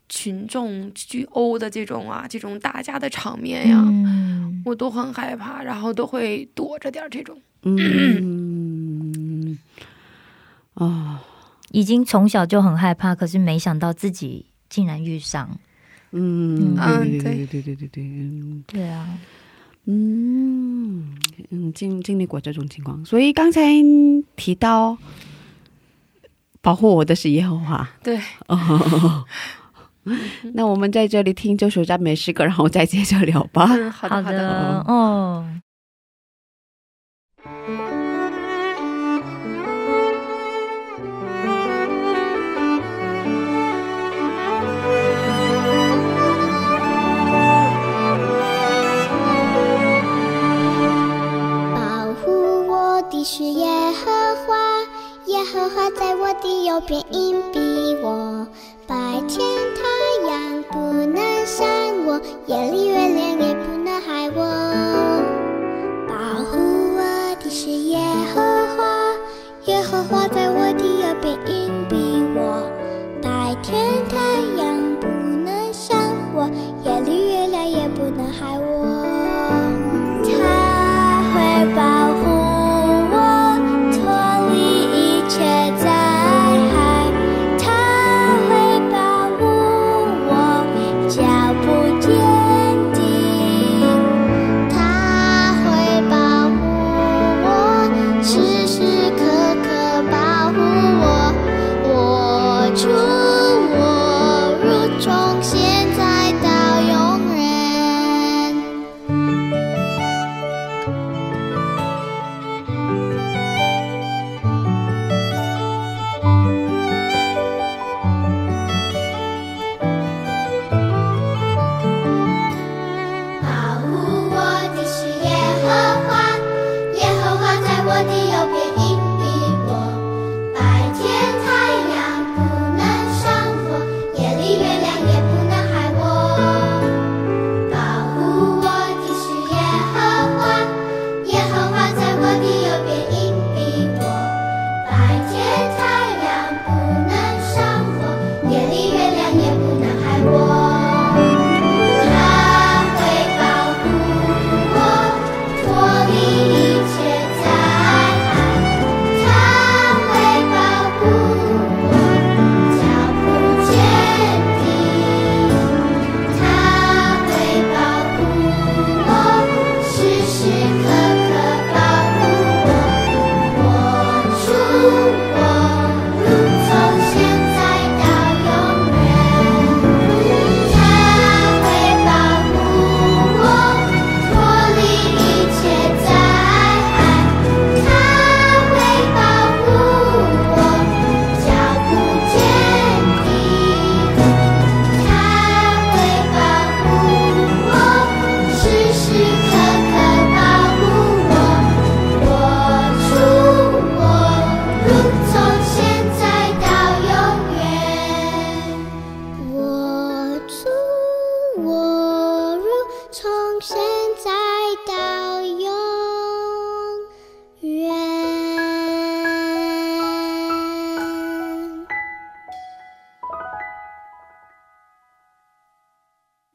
[0.08, 7.38] 群众聚殴的这种啊，这种打架的场面呀，嗯，我都很害怕，然后都会躲着点儿这种。
[7.64, 9.58] 嗯，
[10.76, 11.20] 哦，
[11.72, 15.58] 已经从小就很害怕，可是没想到自己竟然遇上。
[16.12, 19.18] 嗯，嗯对对对对对对对，嗯对啊，
[19.86, 21.16] 嗯
[21.52, 23.62] 嗯，经经历过这种情况，所以刚才
[24.36, 24.98] 提到
[26.62, 27.88] 保护我的是耶和华。
[28.04, 29.26] 对，哦，
[30.54, 33.68] 那我们在这里听这首赞美诗歌，然后再接着聊吧。
[33.72, 34.38] 嗯，好的，好好的。
[34.38, 35.62] 的哦。
[53.28, 54.56] 是耶和华，
[55.26, 57.60] 耶和华在我的右边荫庇
[58.04, 58.46] 我。
[58.86, 58.96] 白
[59.28, 59.40] 天
[59.74, 61.68] 太阳不能伤
[62.06, 64.46] 我，夜里月亮也不能害我。
[66.08, 66.14] 保
[66.44, 66.60] 护
[66.96, 67.02] 我
[67.44, 67.98] 的是耶
[68.32, 68.42] 和
[68.78, 68.84] 华，
[69.66, 72.05] 耶和华在我的右边荫庇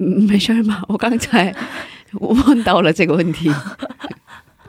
[0.05, 0.83] 没事儿吗？
[0.89, 1.55] 我刚才
[2.15, 3.53] 我 问到了这个问题。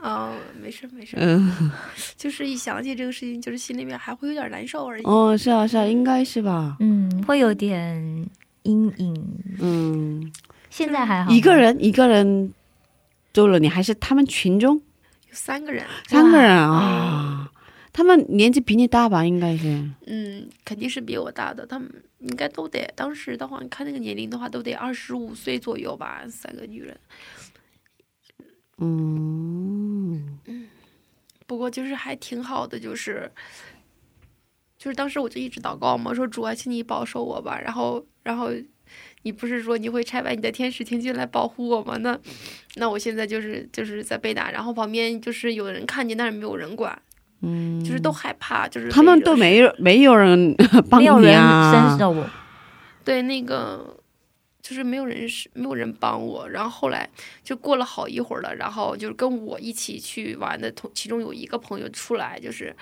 [0.02, 1.70] 哦，没事没事，嗯，
[2.16, 5.04] 就是一想起这个事情，就是心里面还会有点难受而已。
[5.04, 6.76] 哦，是啊，是啊，应该是吧。
[6.80, 7.96] 嗯，会有点
[8.64, 9.28] 阴影。
[9.60, 10.32] 嗯，
[10.70, 12.52] 现在还好，一个人一个人
[13.32, 14.82] 走了，你还是他们群中有
[15.30, 17.31] 三个人，三个人啊？
[17.92, 19.24] 他们年纪比你大吧？
[19.24, 19.66] 应该是。
[20.06, 21.90] 嗯，肯定是比我大的，他们
[22.20, 26.98] 应该都得，当时的话，你看那个年龄的话，都得二十五岁左右吧，三个女人。
[28.78, 30.66] 嗯嗯
[31.46, 33.30] 不过就是还挺好的，就是
[34.78, 37.60] 就是当时我就一直祷告嘛，说主啊，请你保守我吧。
[37.60, 38.50] 然后然后
[39.22, 41.98] 你不是说你会拆完你的天使天君来保护我吗？
[41.98, 42.18] 那
[42.76, 47.00] 那我现在就是就是在被打，然后旁边就是有人看见，但是没有人管，
[47.42, 50.54] 嗯，就是都害怕，就是他们都没有没有人
[50.88, 51.96] 帮你没有人伸啊。
[51.98, 52.16] 手。
[53.04, 53.98] 对那个。
[54.62, 57.10] 就是没有人是没有人帮我，然后后来
[57.42, 62.74] 就过了好一会儿了，然后就是跟我一起去玩的同其中有一个朋友出来，就是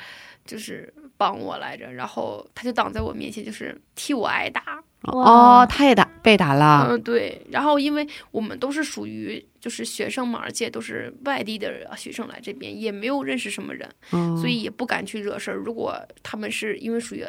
[0.50, 4.82] 就是帮我来着，然后他就挡在我面前，就是替我挨打。
[5.02, 6.88] 哦，他也打被打了。
[6.90, 7.40] 嗯，对。
[7.50, 15.54] 然后因为我们都是属于就是学生嘛，而且都是外地的学生来这边，也没有认识什么人，嗯所以也不敢去惹事儿。
[15.54, 17.24] 如果他们是因为属于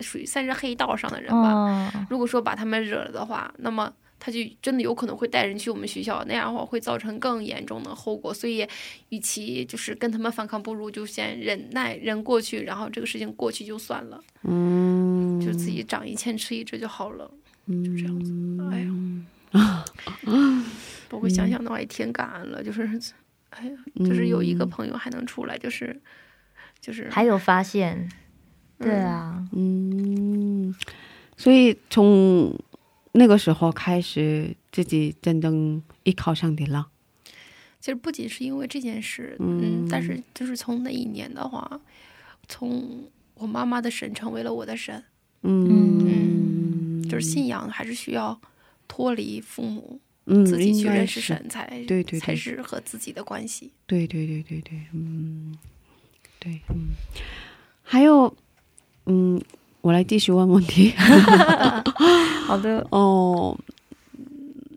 [0.00, 1.52] 属于算是黑道上的人吧，
[1.94, 3.90] 嗯，如果说把他们惹了的话，那么
[4.24, 8.32] 他就真的有可能会带人去我们学校，那样的话会造成更严重的后果。
[8.32, 8.66] 所以，
[9.10, 17.30] 与其就是跟他们反抗，不如就先忍耐，忍过去，然后这个事情过去就算了，嗯，就自己长一千吃一智就好了，
[17.66, 18.32] 嗯就这样子。
[18.72, 18.80] 哎
[19.60, 19.84] 呀，
[21.10, 22.80] 不过想想的话也挺感恩了，就是，
[23.50, 26.00] 哎呀，就是有一个朋友还能出来，就是，
[26.80, 28.08] 就是还有发现，
[28.78, 30.74] 对啊，嗯，
[31.36, 32.58] 所以从
[33.16, 36.88] 那个时候开始，自己真正依靠上帝了。
[37.80, 39.60] 其实不仅是因为这件事，嗯。
[39.62, 41.80] 嗯，但是就是从那一年的话，
[42.48, 43.04] 从
[43.34, 45.04] 我妈妈的神成为了我的神，
[45.42, 48.40] 嗯，就是信仰还是需要
[48.88, 52.20] 脱离父母，嗯，自己去认识神才，对对对。
[52.20, 53.70] 才是和自己的关系。
[53.86, 55.56] 对对对对对，嗯，
[56.40, 56.88] 对，嗯，
[57.82, 58.34] 还有，
[59.06, 59.40] 嗯，
[59.82, 60.92] 我来继续问问题。
[62.46, 63.56] 好的，哦，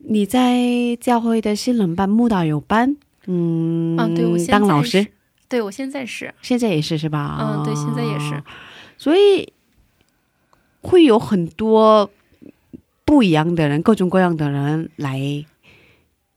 [0.06, 2.96] 你在教会的新人班、木导有班，
[3.26, 5.06] 嗯，啊，对当老师，，
[5.50, 7.38] 对我现在是，现在也是是吧？
[7.40, 8.36] 嗯，对，现在也是。
[8.36, 8.44] 哦，
[8.98, 9.52] 所以
[10.82, 12.10] 会有很多
[13.04, 15.20] 不一样的人，各种各样的人来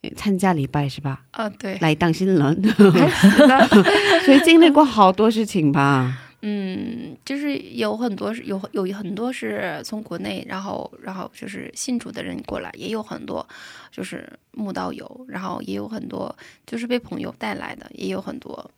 [0.02, 1.22] 呃参加礼拜是吧？
[1.30, 2.62] 啊，对，来当新人，
[4.26, 6.29] 所以经历过好多事情吧。
[6.42, 13.46] 嗯，就是有很多是有有很多是从国内，然后然后就是信主的人过来，也有很多
[13.92, 16.34] 就是慕道友，然后也有很多
[16.66, 18.70] 就是被朋友带来的，也有很多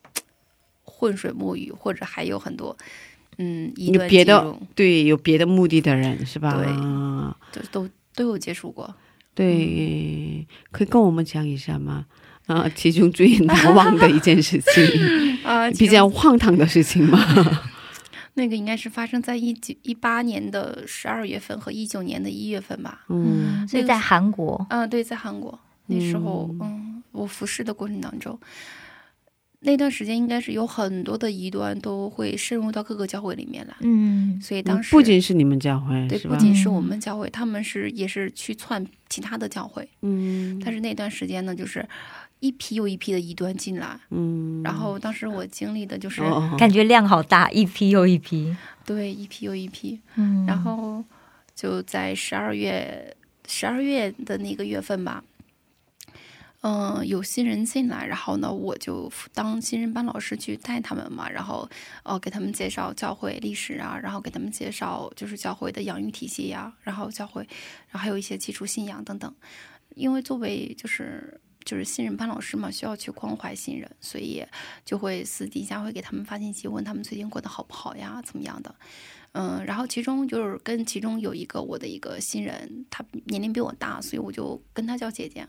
[0.83, 2.77] 浑水摸鱼，或者还有很多
[3.39, 6.55] 嗯有别的对，有别的目的的人是吧？
[7.53, 8.93] 对就都都有接触过。
[9.35, 12.07] 对，可以跟我们讲一下吗？
[12.53, 14.85] 啊，其中最难忘的一件事情，
[15.45, 17.19] 啊，比较荒唐的事情嘛？
[18.35, 23.05] 那个应该是发生在一九一八年的十二月份和一九年的一月份吧。
[23.09, 23.67] 嗯。
[23.69, 25.59] 所以在韩国，嗯，对，在韩国。
[25.87, 28.39] 那时候，嗯，我服侍的过程当中，
[29.61, 40.59] 那段时间应该是有很多的异端都会渗入到各个教会里面来，嗯，所以当时不仅是你们教会，对，不仅是我们教会，他们是也是去窜其他的教会，嗯。
[40.65, 41.87] 但是那段时间呢，就是
[42.43, 46.55] 一批又一批的异端进来，嗯，然后当时我经历的就是、哦。
[46.59, 51.05] 感觉量好大，一批又一批，对一批又一批，嗯，然后
[51.55, 53.17] 就在十二月
[53.47, 55.23] 十二月的那个月份吧，
[56.63, 61.71] 嗯、有新人进来，然后呢，我就当新人班老师去带他们嘛，然后
[62.03, 67.43] 呃给他们介绍教会历史啊，然后给他们介绍就是教会的养育体系呀、然后教会，
[67.89, 69.33] 然后还有一些基础信仰等等。
[69.95, 74.45] 因为作为就是就是新人班老师嘛，需要去关怀新人，所以
[74.85, 78.75] 就会私底下会给他们发信息，问他们最近过得好不好呀，怎么样的。
[79.33, 85.47] 嗯，然后其中就是跟其中有一个我的一个新人，他年龄比我大，所以我就跟他叫姐姐，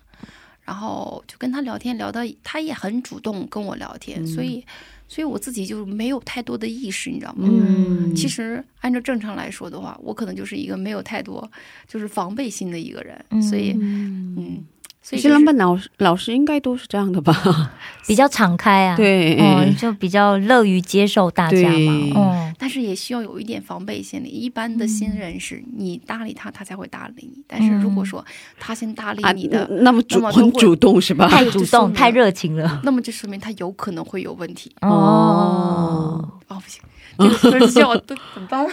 [0.63, 4.65] 然后就跟他聊天，聊到他也很主动跟我聊天，所以
[5.09, 7.45] 所以我自己就没有太多的意识，你知道吗？
[7.45, 11.51] 嗯，其实按照正常来说的话，我可能就是一个没有太多
[11.85, 14.65] 就是防备心的一个人，嗯所以嗯嗯，
[15.05, 17.35] 所以就是其实浪漫老师老师应该都是这样的吧？
[18.07, 24.29] 比较敞开啊，对，嗯，就比较乐于接受大家嘛，嗯，但是也需要有一点防备心理。
[24.29, 27.43] 一般的新人是你搭理他，他才会搭理你。
[27.45, 28.23] 但是如果说
[28.57, 31.27] 他先搭理啊，你的，那么主那么很主动是吧？
[31.27, 34.71] 太主动、太热情了，那么就说明他有可能会有问题。
[34.81, 36.81] 哦，哦，不行，
[37.17, 38.65] 这个说笑我都怎么办？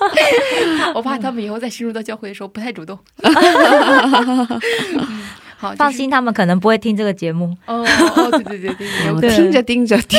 [0.94, 2.98] 我怕他们以后在深入到教会的时候不太主动。
[5.56, 10.18] 嗯好，放心，他们可能不会听这个节目，哦哦，对对对 听着听着就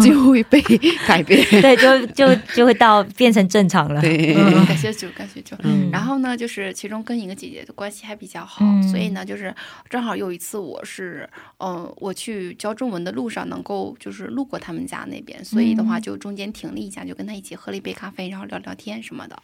[0.00, 0.60] 就会被
[1.06, 1.44] 改变。
[1.60, 4.64] 对，就就就会到变成正常了，对，嗯。
[4.66, 5.56] 感谢主，感谢主。
[5.64, 5.90] 嗯。
[5.90, 8.82] 然后呢，就是其中跟一个姐姐的关系还比较好，嗯。
[8.88, 9.52] 所以呢，就是
[9.88, 19.36] 正好有一次我是，呃，我去教中文的路上能够就是路过他们家那边，所以的话就中间停了一下，就跟他一起喝了一杯咖啡，然后聊聊天什么的。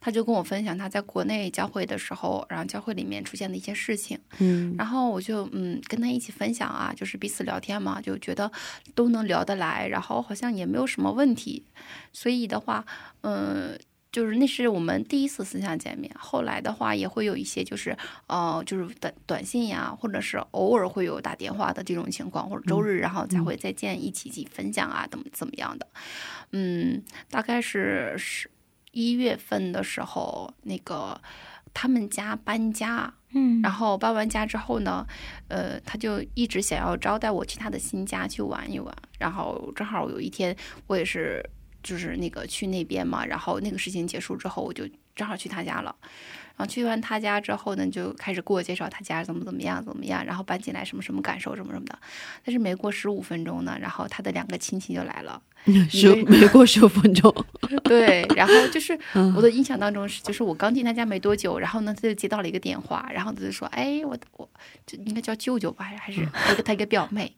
[0.00, 4.18] 他就跟我分享他在国内教会的时候，然后教会里面出现的一些事情。
[4.38, 8.50] 嗯然后我就嗯跟他一起分享啊，就是彼此聊天嘛，就觉得
[8.94, 11.64] 都能聊得来，然后好像也没有什么问题，
[12.12, 12.84] 所以的话，
[13.22, 13.78] 嗯。
[14.12, 17.94] 就是那是我们第一次私下见面，后来的话也会有一些就是
[18.28, 25.86] 呃就是短短信呀，或者是偶尔会有打电话的这种情况，或者周日然后才会再见一起一起分享啊，怎么怎么样的，
[26.52, 28.50] 嗯，大概是十
[28.92, 31.20] 一月份的时候，那个
[31.78, 35.06] 他们家搬家，嗯然后搬完家之后呢，
[35.48, 38.96] 呃，他就一直想要招待我去他的新家去玩一玩。
[39.18, 40.56] 然后正好有一天，
[40.86, 41.44] 我也是
[41.82, 45.94] 就是那个去那边嘛，然后那个事情结束之后，我就正好去他家了。
[46.56, 51.98] 然后去完他家之后呢，就开始给我介绍他家怎么怎么样怎么样，然后搬进来什么什么感受什么什么的。
[52.42, 55.42] 但是没过十五分钟呢，然后他的两个亲戚就来了。
[55.90, 57.34] 十没过十五分钟，
[57.82, 64.48] 对，然后就是 嗯我的印象当中是，就是我刚进他家没多久，然后呢，他就接到了一个电话，然后他就说，哎，我我
[64.86, 67.32] 就应该叫舅舅吧，还是还是一个他一个表妹，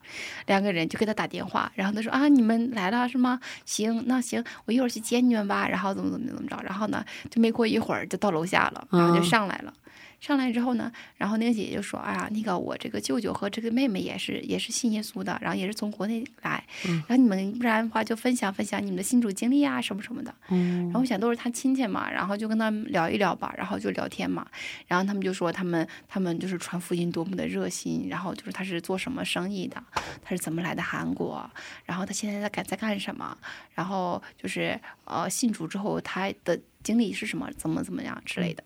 [0.46, 3.40] 两个人就给他打电话，然后他说啊，你们来了是吗？
[3.64, 9.72] 行，那行，我一会儿去接你们吧，然后怎么怎么怎么着，然后呢，就没过一会儿就到楼下了，然后就嗯上来了。
[10.20, 24.46] 上来之后呢，然后那个姐姐就说：“哎呀，那个我这个舅舅和这个妹妹也是也是信耶稣的，然后也是从国内来，然后你们不然的话就分享分享你们的信主经历啊什么什么的。”然后我想都是他亲戚嘛，然后就跟他们聊一聊吧，然后就聊天嘛，
[24.86, 29.82] 然后他们就说他们他们就是传福音多么的热心，然后就是他是做什么生意的，
[30.22, 31.48] 他是怎么来的韩国，
[31.84, 33.38] 然后他现在在干在干什么，
[33.74, 38.64] 然后就是呃信主之后他的经历是什么，怎么怎么样之类的。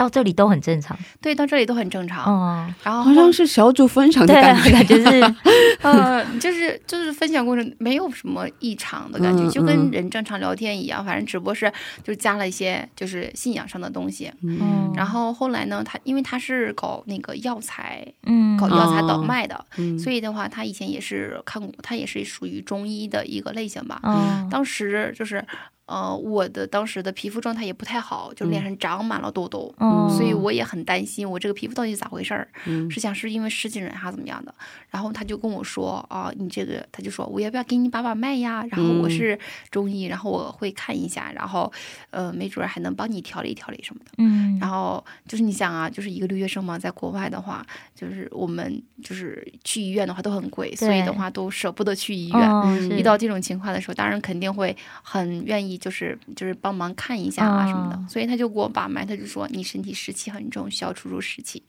[0.00, 2.24] 到这里都很正常，对，到这里都很正常。
[2.26, 4.70] 嗯，然后好像是小组分享的感觉。
[4.70, 5.34] 感觉是，
[5.84, 11.70] 呃，就是就是分享过程没有什么异常的感觉，嗯就跟嗯人正常聊天一样，反正只不过是
[12.02, 14.32] 就加了一些就是信仰上的东西。
[14.42, 24.00] 嗯然后后来呢，他因为他是搞那个药材，嗯搞药材哦倒卖的，嗯所以的话，他以前也是看过，他也是属于中医的一个类型吧。
[24.04, 25.44] 嗯当时就是。
[25.90, 34.54] 呃，我的当时的皮肤状态也不太好，就脸上长满了痘痘，嗯所以我也很担心我这个皮肤到底是咋回事儿，嗯是想是因为湿气人还是怎么样的。
[34.88, 38.64] 然后他就跟我说啊，你这个，他就说我要不要给你把把脉呀？
[38.70, 39.36] 然后我嗯是
[39.68, 41.72] 中医，然后我会看一下，然后
[42.10, 44.12] 呃，没准儿还能帮你调理调理什么的。
[44.18, 47.66] 嗯，然后就是你想啊，就是一个留学生嘛，在国外的话，
[47.96, 52.90] 就是我们就是去医院的话都很贵，所以的话都舍不得去医院。
[52.90, 57.96] 遇到这种情况的时候，当然肯定会很愿意，就是就是帮忙看一下啊什么的。
[57.96, 61.62] 哦所以他就给我把脉，他就说你身体湿气很重，需要出出湿气。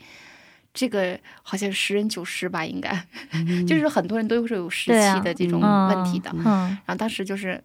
[0.74, 3.06] 这个好像十人九湿吧，应该、
[3.68, 6.32] 就是很多人都是有湿气的这种嗯问题的。
[6.34, 7.62] 嗯然后当时就是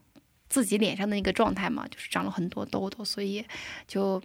[0.48, 3.44] 自己脸上的那个状态嘛，就是长了很多痘痘，所以
[3.86, 4.20] 就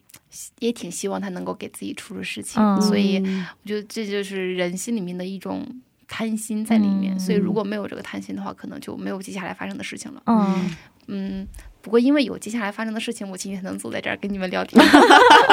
[0.57, 2.59] 也挺希望他能够给自己出出湿气。
[2.59, 5.63] 嗯所以我觉得这就是人心里面的一种
[6.07, 7.15] 贪心在里面。
[7.15, 10.23] 嗯所以如果没有这个贪心的话，可能就没有接下来发生的事情了。
[10.25, 11.47] 嗯，嗯。
[11.81, 14.83] 不过，因为有接下来发生的事情，我今天才能坐在这儿跟你们聊天。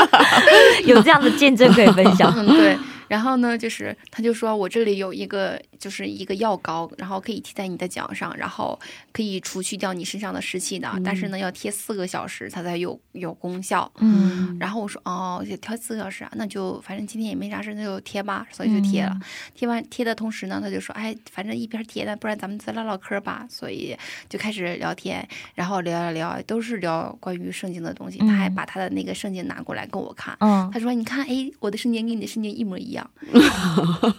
[0.86, 2.76] 有这样的见证可以分享，嗯，对。
[3.08, 8.78] 然后呢，就是他就说我这里有一个，就是一个药膏，然后可以贴在你的脚上，然后
[9.12, 13.90] 可以除去掉你身上的湿气的，但是呢，要贴四个小时它才有有功效。
[14.00, 19.16] 嗯然后我说哦，就贴四个小时啊，那就反正今天也没啥事，那就贴吧，所以就贴了。
[19.54, 23.46] 贴完贴的同时呢，他就说，哎，反正一边贴呢，不然咱们再唠唠嗑吧。
[23.48, 23.96] 所以
[24.28, 28.18] 就开始聊天，然后聊聊聊，都是聊关于圣经的东西。
[28.18, 33.08] 他还嗯把他的那个圣经拿过来跟我看，嗯他说：“你看，哎，我的圣经跟你的圣经一模一样。”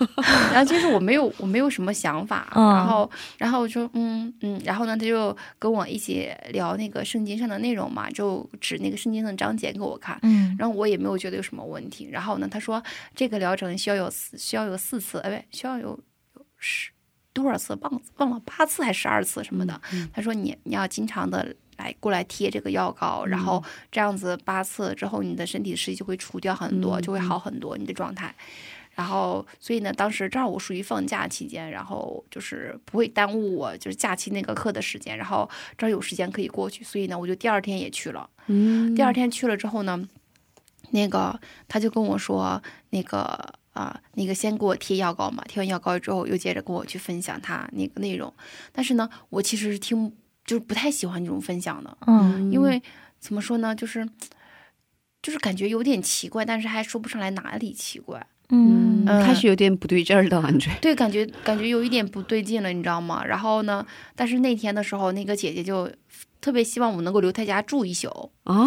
[0.51, 2.47] 然后其实我没有，我没有什么想法。
[2.55, 10.19] 嗯然后，然后我说，嗯嗯，然后呢，他就跟我一起聊那个圣经上的内容嘛，就指那个圣经的章节给我看。
[10.21, 12.07] 嗯然后我也没有觉得有什么问题。
[12.11, 12.81] 然后呢，他说
[13.15, 15.99] 这个疗程需要有四需要有四次，哎，不，需要有
[16.35, 16.91] 有十
[17.33, 19.81] 多少次，忘忘了八次还是十二次什么的。
[20.13, 28.35] 他说你你要经常的来过来贴这个药膏，然后这样子八次之后，你的身体湿气就会除掉很多，就会好很多你的状态。
[28.99, 38.29] 然后，所以呢，当时正好我属于放假期间，然后就是不会耽误我就是假期那个课的时间，然后正好有时间可以过去，所以呢，我就第二天也去了。
[38.47, 40.05] 嗯，第二天去了之后呢，
[40.89, 41.39] 那个
[41.69, 48.33] 他就跟我说，那个啊、那个先给我贴药膏嘛，贴完药膏之后又接着跟我去分享他那个内容。
[48.73, 52.83] 但是呢，我其实是听就是不太喜欢这种分享的，嗯因为
[53.17, 54.05] 怎么说呢，就是
[55.21, 58.27] 就是感觉有点奇怪，但是还说不上来哪里奇怪。
[58.49, 60.69] 嗯嗯开始有点不对劲儿的感觉。
[60.81, 63.23] 对，感觉感觉有一点不对劲了，你知道吗？
[63.25, 63.85] 然后呢，
[64.15, 65.89] 但是那天的时候，那个姐姐就
[66.41, 68.07] 特别希望我能够留她家住一宿，
[68.45, 68.65] 啊，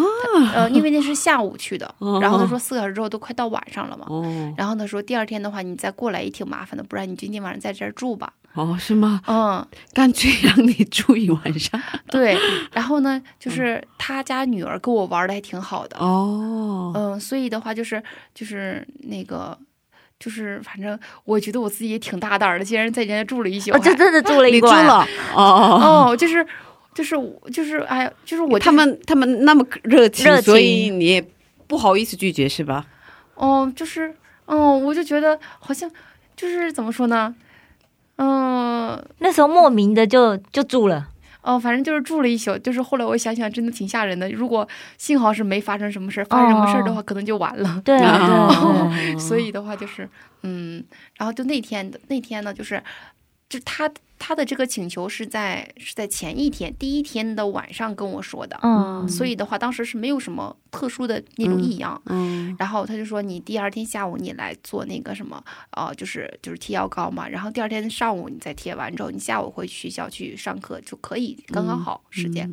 [0.53, 8.31] 呃，因为那是下午去的，哦然后她说四个小时之后都快到晚上了嘛，哦然后她说第二天的话你再过来也挺麻烦的，不然你今天晚上在这儿住吧。
[8.53, 9.19] 哦，是吗？
[9.27, 11.81] 嗯，干脆让你住一晚上。
[12.11, 12.37] 对。
[12.71, 18.01] 然后呢，就是她家女儿跟我玩的还挺好的，哦，嗯，所以的话就是
[18.35, 19.57] 就是那个。
[20.23, 23.77] 就是，反正我觉得我自己也挺大胆的，竟然在人家住了一宿还。
[23.77, 25.05] 我就真的住了一你住，了
[25.35, 26.07] 哦。
[26.11, 26.47] 哦，就是，
[26.93, 27.17] 就是，
[27.51, 31.25] 就是，哎呀，就是我、他，们他们那么热情，热情所以你也
[31.67, 32.85] 不好意思拒绝是吧？
[33.35, 34.15] 哦，就是，
[34.45, 35.91] 嗯，我就觉得好像，
[36.37, 37.35] 就是怎么说呢，
[38.15, 41.09] 嗯，那时候莫名的就就住了。
[41.43, 44.29] 哦，反正就是住了一宿，就是后来我想想，真的挺吓人的。
[44.31, 44.67] 如果
[44.97, 47.81] 幸好是没发生什么事儿，发生什么事儿的话，可能就完了。
[47.83, 47.97] 对
[49.19, 50.09] 所以的话就是，
[50.43, 50.83] 嗯，
[51.17, 52.81] 然后就那天的那天呢，就是，
[53.49, 62.01] 就他他的这个请求是在是在前一天第一天的晚上跟我说的，嗯，所以的话当时是没有什么特殊的那种异样。
[62.05, 67.27] 嗯然后他就说你第二天下午你来做那个什么，呃，就是就是贴药膏嘛。
[67.27, 72.49] 然后第二天上午你再贴完之后，你下午回学校去上课就可以，刚刚好时间。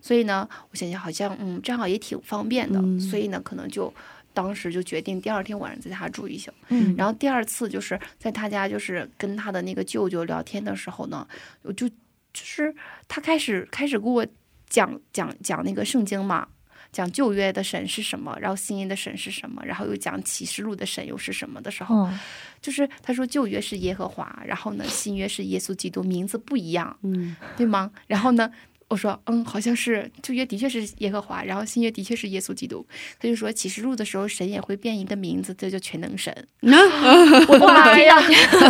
[0.00, 2.78] 所以呢，我想想好像嗯，正好也挺方便的。
[2.80, 3.92] 嗯所以呢，可能就
[4.32, 6.50] 当时就决定第二天晚上在他住一宿。
[6.68, 11.26] 嗯然后第二次就是在他家，就是跟他的那个舅舅聊天的时候呢，
[11.62, 11.94] 我就就
[12.34, 12.74] 是
[13.06, 14.26] 他开始开始给我
[14.68, 16.46] 讲讲讲那个圣经嘛。
[16.90, 22.18] 讲旧约的神是什么，然后新约的神是什么，然后又讲启示录的神又是什么的时候，嗯
[22.62, 27.90] 就是他说旧约是耶和华，然后呢新约是耶稣基督，名字不一样，嗯对吗？
[28.06, 28.50] 然后呢，
[28.88, 32.86] 我说嗯，好像是旧约的确是耶和华，然后新约的确是耶稣基督。
[33.20, 36.34] 他就说启示录的时候，神也会变一个名字，这叫全能神。
[36.62, 38.16] 我的妈呀，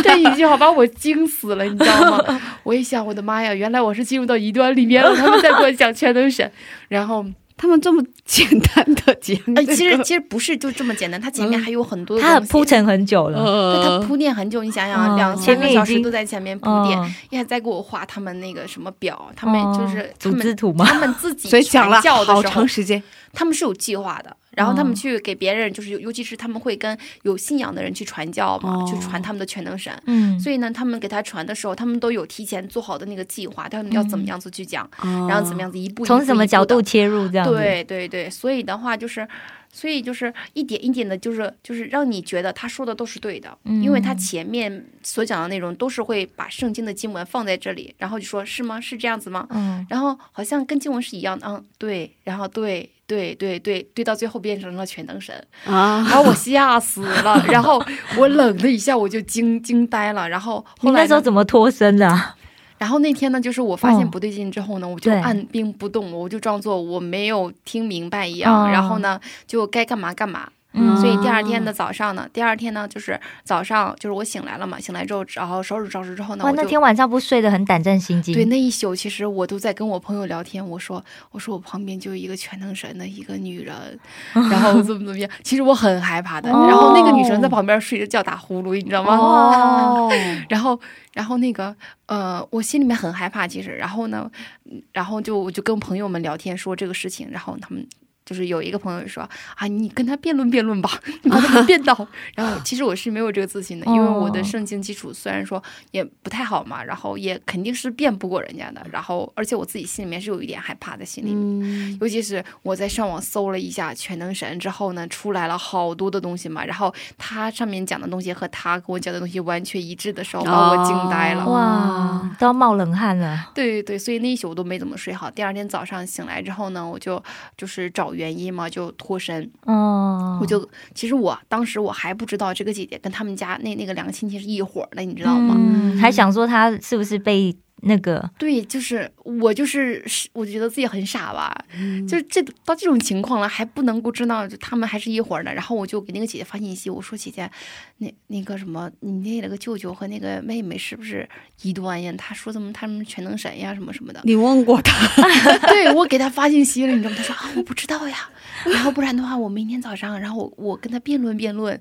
[0.03, 2.41] 这一句话把我惊死了，你知道吗？
[2.65, 6.51] 我一想，我的妈呀，原来我是进入到异端里面了，他们在给我讲全能神，
[6.89, 7.25] 然后。
[7.59, 13.39] 他们这么简单的讲呃，这个，其实其实不是就这么简单，它前面还有很多的他很东西铺陈很久了。
[13.75, 20.87] 对他呃，铺垫很久，你想想，嗯两三个小时都在前面铺垫，嗯，还在给我画他们那个什么表，他们就是哦他们组织图吗？
[20.87, 23.03] 他们自己所以讲了好时候长时间。
[23.33, 29.93] 他们是有计划的，然后他们哦去给别人，就是尤尤其是他们会跟有信仰的人去传教嘛，哦去传他们的全能神。
[30.07, 37.47] 嗯，所以呢，他们给他传的时候，他们都有提前做好的那个计划，他们要怎么样子去讲，然然后怎么样子一步从什么角度切入这样？
[37.47, 39.27] 对对对，所以的话就是，
[39.73, 48.81] 所以就是一点一点的，就是就是让你觉得他说的都是对的，因为他嗯前面所讲的内容都是会把圣经的经文放在这里，然后就说是吗？
[48.81, 49.47] 是这样子吗？
[49.51, 55.35] 嗯，然后好像跟经文是一样的，嗯，对，然后对对对对对，到最后变成了全能神，
[55.65, 57.83] 啊然后我吓死了，然后
[58.19, 62.37] 我冷的一下我就惊惊呆了，然后你那时候后来呢，怎么脱身的啊？
[62.77, 70.49] 然后那天呢，就是我发现哦不对劲之后呢，我就按兵不动，我就装作我没有听明白一样，哦然后呢就该干嘛干嘛。
[70.75, 78.35] 嗯所以第二天的早上呢，第二天呢就是早上就是我醒来了嘛，醒来之后然后收拾收拾之后呢，哇，我那天晚上不睡得很胆战心惊。
[78.35, 83.99] 对，那一宿其实我都在跟我朋友聊天，我说我说我旁边就有一个全能神的一个女人，
[84.51, 86.51] 然后怎么怎么样，其实我很害怕的。
[86.51, 89.17] 然后那个女生在旁边睡着觉打呼噜，你知道吗？
[89.17, 90.13] 哦，
[90.51, 90.79] 然后
[91.15, 91.75] 然后那个
[92.07, 94.31] 呃，我心里面很害怕，其实，然后呢，
[94.71, 97.87] 嗯然后就我就跟朋友们聊天说这个事情，然后他们。
[98.29, 99.23] 就是有一个朋友说
[99.55, 100.91] 啊，你跟他辩论辩论吧，
[101.25, 102.07] 你把他辩倒。
[102.37, 105.63] 然后其实我是没有这个自信的，因为我的圣经基础虽然说
[105.93, 108.87] 也不太好嘛，然后也肯定是辩不过人家的。
[108.93, 123.51] 然后而且我自己心里面是有一点害怕的心里面，尤其是我在上网搜了一下全能神之后呢，出来了好多的东西嘛，然后他上面讲的东西和他跟我讲的东西完全一致的时候，把我惊呆了，哇，都要冒冷汗了。
[123.55, 125.31] 对对对，所以那一宿我都没怎么睡好。
[125.31, 127.23] 第二天早上醒来之后呢，我就
[127.57, 129.51] 就是找原因嘛，就脱身。
[129.65, 135.55] 哦，我就其实我当时我还不知道这个姐姐跟他们家那那个两个亲戚是一伙的，你知道吗？
[135.57, 137.57] 嗯，还想说她是不是被。
[137.83, 141.65] 那个对，就是我，就是我觉得自己很傻吧，
[142.09, 145.55] 就这到这种情况了，还不能够知道他们还是一伙儿的。
[145.55, 147.51] 然后我就给那个姐姐发信息，我说：“姐姐，
[147.99, 151.29] 那那个什么，你那个舅舅和那个妹妹是不是
[151.63, 155.09] 一端呀？”他说：“怎么他们全能神呀，什么什么的。”你问过他？
[155.69, 157.17] 对我给他发信息了，你知道吗？
[157.17, 158.29] 他说：“啊，我不知道呀。”
[158.67, 161.81] 然后不然的话，我明天早上，然后我我跟他辩论辩论。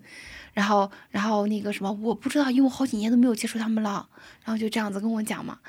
[0.57, 4.09] 然后，然后那个什么，我不知道，因为我好几年都没有接触他们了。
[4.43, 5.59] 然后就这样子跟我讲嘛。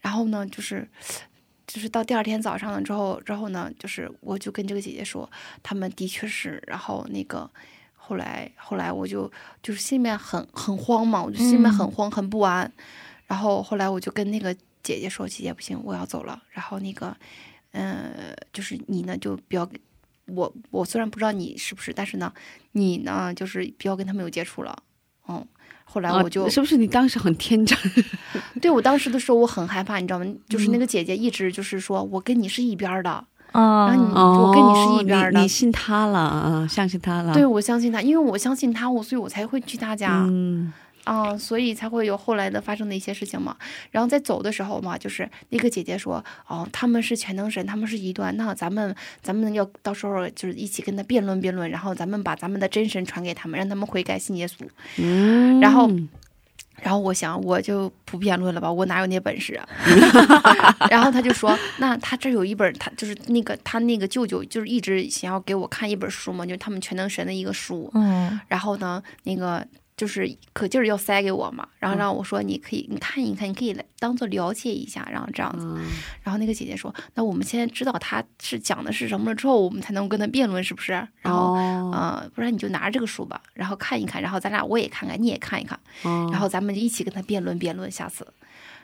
[0.00, 0.88] 然后呢，就是，
[1.66, 5.30] 就是到第二天早上了之后，之后呢，就是我就跟这个姐姐说，
[5.62, 6.62] 他们的确是。
[6.66, 7.50] 然后那个
[7.94, 9.30] 后来，后来我就
[9.62, 12.72] 就是心里面很很慌嘛，我就心里面很慌很不安。
[13.26, 17.14] 然后后来我就跟那个姐姐说：“姐姐不行，我要走了。”然后那个，
[17.72, 19.70] 嗯，就是你呢，就不要。
[20.34, 22.32] 我我虽然不知道你是不是，但是呢，
[22.72, 24.82] 你呢就是不要跟他们有接触了，
[25.28, 25.46] 嗯。
[25.92, 27.76] 后来我就是不是你当时很天真？
[28.62, 30.26] 对我当时的时候我很害怕，你知道吗？
[30.48, 33.10] 就是那个姐姐一直就是说我跟你是一边的
[33.50, 37.34] 啊，然后你我跟你是一边的，你信他了啊，相信他了。
[37.34, 40.24] 对，我相信他，因为我相信他，我所以我才会去他家。
[40.30, 40.72] 嗯。
[41.04, 43.56] 啊，所以才会有后来的发生的一些事情嘛。
[43.90, 54.66] 然后在走的时候嘛，就是那个姐姐说：“哦，他们是全能神，他们是一段，那咱们咱们要到时候就是一起跟他辩论辩论，然后咱们把咱们的真神传给他们，让他们悔改信耶稣。”
[55.00, 55.90] 嗯，然后，
[56.82, 59.66] 然后我想我就不辩论了吧，我哪有那本事啊？
[60.90, 67.90] 然后他就说：“那他这有一本，他就是那个他那个舅舅就是一直想要给我看一本书嘛，就是他们全能神的一个书。
[67.94, 69.66] 嗯，然后呢，那个。”
[70.00, 75.66] 就是可劲儿要塞给我嘛，然后让我说你可以你看一看，你可以来当做了解一下，然后这样子。
[76.22, 80.92] 然后那个姐姐说，那我们现在知道他是讲的是什么了之后，我们才能跟他辩论，是不是？
[81.20, 81.52] 然后，
[81.92, 85.78] 呃，不然你就拿着这个书吧，然后看一看，然后咱俩我也看看，你也看一看，
[86.32, 88.26] 然后咱们就一起跟他辩论辩论，下次。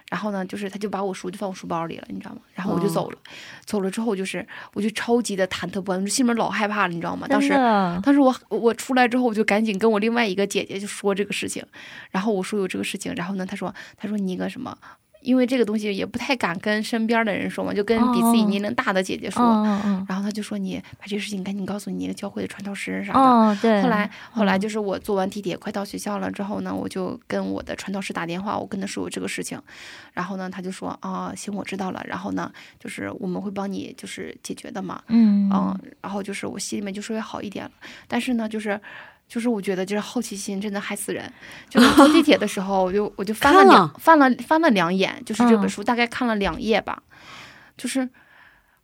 [0.09, 2.40] 然后呢，就是他就把我书就放我书包里了，你知道吗？
[2.54, 3.18] 然后我就走了，
[3.64, 7.26] 走了之后就是我就超级的忐忑不安，就心里面老害怕了，你知道吗？
[7.28, 7.48] 当时，
[8.02, 11.64] 当时我我出来之后，我就赶紧跟我另外一个姐姐就说这个事情，
[12.11, 14.76] 然后我说有这个事情，然后呢，她说她说你一个什么。
[15.27, 19.43] 因为这个东西也不太敢跟身边的人说嘛，就跟比自己年龄大的姐姐说。
[20.09, 23.83] 然后他就说：“你把这个事情赶紧告诉你那个教会的传道师啥的。”哦，对。
[23.83, 29.61] 后来，后来就是我坐完地铁快到学校了之后呢，我就跟我的传道师打电话，我跟他说我这个事情。
[30.12, 35.03] 然后呢，他就说：“啊，行，我知道了。”然后呢，就是我们会帮你就是解决的嘛。
[35.09, 35.51] 嗯。
[35.53, 35.77] 嗯。
[36.01, 37.72] 然后就是我心里面就稍微好一点了，
[38.07, 38.81] 但是呢，就是。
[39.29, 41.31] 就是我觉得，就是好奇心真的害死人。
[41.68, 47.03] 就是坐地铁的时候，我就我就翻了两翻了翻了两眼，就是这本书大概看了两页吧。
[47.77, 48.09] 就是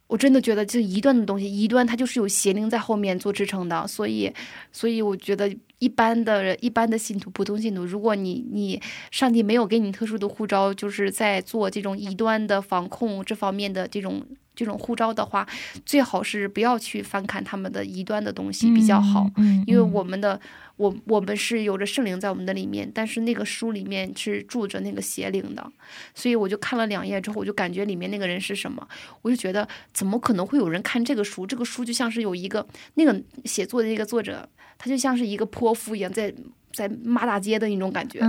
[0.09, 3.87] 我真的觉得，就一段的东西，一段它就是有邪灵在后面做支撑的。
[3.87, 4.33] 所以，
[4.73, 14.27] 所以我觉得一般的一般的信徒、普通信徒，如果你你上帝没有给你特殊的护照，就是在做这种一端的防控这方面的这种。
[14.55, 15.47] 这种护照的话，
[15.87, 19.31] 最好是不要去翻看他们的异端的东西比较好，
[19.67, 20.39] 因为我们的
[20.77, 25.73] 我我们是有着圣灵在我们的里面，但是那个书里面是住着那个邪灵的，
[26.15, 28.87] 所以我就看了两页之后，我就感觉里面那个人是什么，
[29.23, 31.47] 我就觉得怎么可能会有人看这个书？
[31.47, 36.33] 这个书就像是有一个那个写作的那个作者，他就像是一个泼妇一样，在
[36.73, 38.21] 在骂大街的那种感觉，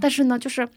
[0.00, 0.68] 但是呢，就是。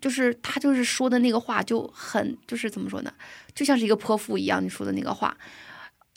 [0.00, 3.12] 就是他就是说的那个话就很就是怎么说呢，
[3.54, 5.36] 就像是一个泼妇一样你说的那个话，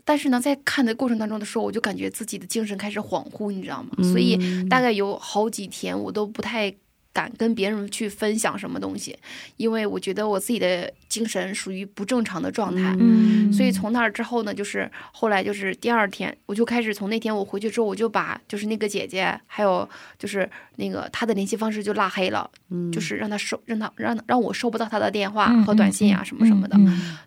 [0.05, 3.89] 但是呢，在看的过程当中的时候，我就感觉自己的精神开始恍惚，你知道吗？
[4.01, 4.38] 所以
[4.69, 6.73] 大概有好几天我都不太。
[7.14, 9.16] 敢跟别人去分享什么东西，
[9.57, 19.88] 因为我觉得我自己的精神属于不正常的状态，嗯，所以从那儿之后呢，就是后来就是第二天，我就开始从那天我回去之后，我就把就是那个姐姐还有
[20.18, 26.76] 就是那个她的联系方式就拉黑了，嗯，就是让她收让她让让我收不到她的电话和短信啊什么什么的，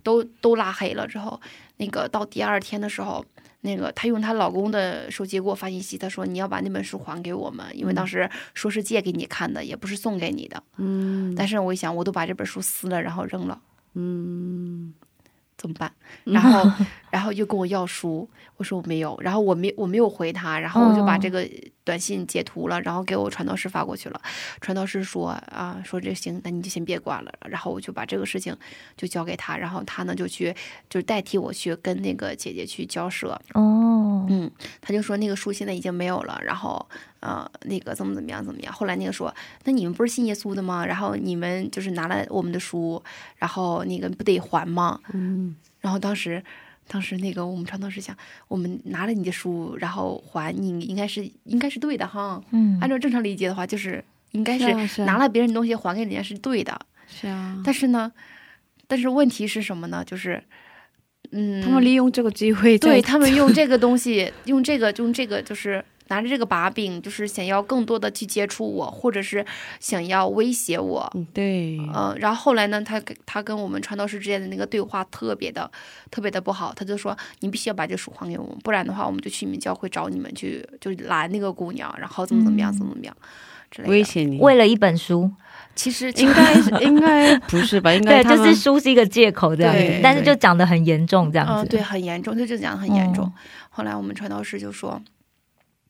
[0.02, 1.06] 都都拉黑了。
[1.06, 1.40] 之后，
[1.76, 3.24] 那个到第二天的时候。
[3.60, 10.62] 那个，她用她老公的手机给我发信息，她说你要把那本书还给我们，因为当时说是借给你看的，也不是送给你的。
[10.76, 11.34] 嗯。
[11.34, 13.60] 但是我一想，我都把这本书撕了，然后扔了。
[13.94, 14.94] 嗯。
[15.58, 15.90] 怎么办？
[16.24, 16.70] 然后，
[17.10, 21.46] 然后又跟我要书，我说我没有，然后我没我没有回他，然后我就把这个
[21.84, 24.20] 短信截图了，然后给我传道师发过去了。
[24.60, 27.32] 传道师说啊，说这行，那你就先别管了。
[27.48, 28.56] 然后我就把这个事情
[28.96, 30.54] 就交给他，然后他呢就去
[30.88, 33.38] 就是代替我去跟那个姐姐去交涉。
[33.52, 34.50] 哦，嗯，
[34.80, 36.88] 他就说那个书现在已经没有了，然后
[37.20, 38.72] 呃那个怎么怎么样怎么样。
[38.72, 39.34] 后来那个说，
[39.64, 40.86] 那你们不是信耶稣的吗？
[40.86, 43.02] 然后你们就是拿了我们的书，
[43.36, 44.98] 然后那个不得还吗？
[45.12, 46.42] 嗯然后当时，
[46.88, 48.16] 当时那个我们传道师想，
[48.48, 52.42] 我们拿了你的书，然后还你，应该是应该是对的哈。
[52.50, 56.78] 嗯按照正常理解的话，就是应该是拿了别人的东西还给人家是对的。
[57.08, 58.12] 是啊，但是呢，
[58.86, 60.04] 但是问题是什么呢？
[60.04, 60.42] 就是，
[61.30, 69.44] 嗯，他们利用这个机会，对他们用这个东西，用这个用这个就是拿着这个把柄，就是想要更多的去接触我，或者是
[69.80, 71.10] 想要威胁我。
[71.14, 75.70] 嗯对，呃，然后后来呢，他跟他跟我们传道师之间的那个对话特别的
[76.10, 83.16] 特别的不好，他就说你必须要把这个书还给我们，不然的话我们就去你们教会找你们去，就拦那个姑娘，然后怎么怎么样，怎么怎么样
[83.70, 83.90] 之类的。
[83.90, 85.30] 威胁你，为了一本书，
[85.74, 87.92] 其实应该是 应该不是吧？
[87.92, 91.68] 应该对，就是书是一个借口这样但是就讲的很严重这样嗯、子。
[91.68, 93.24] 对，很严重，就就讲的很严重。
[93.26, 93.32] 嗯
[93.76, 94.98] 后来我们传道师就说，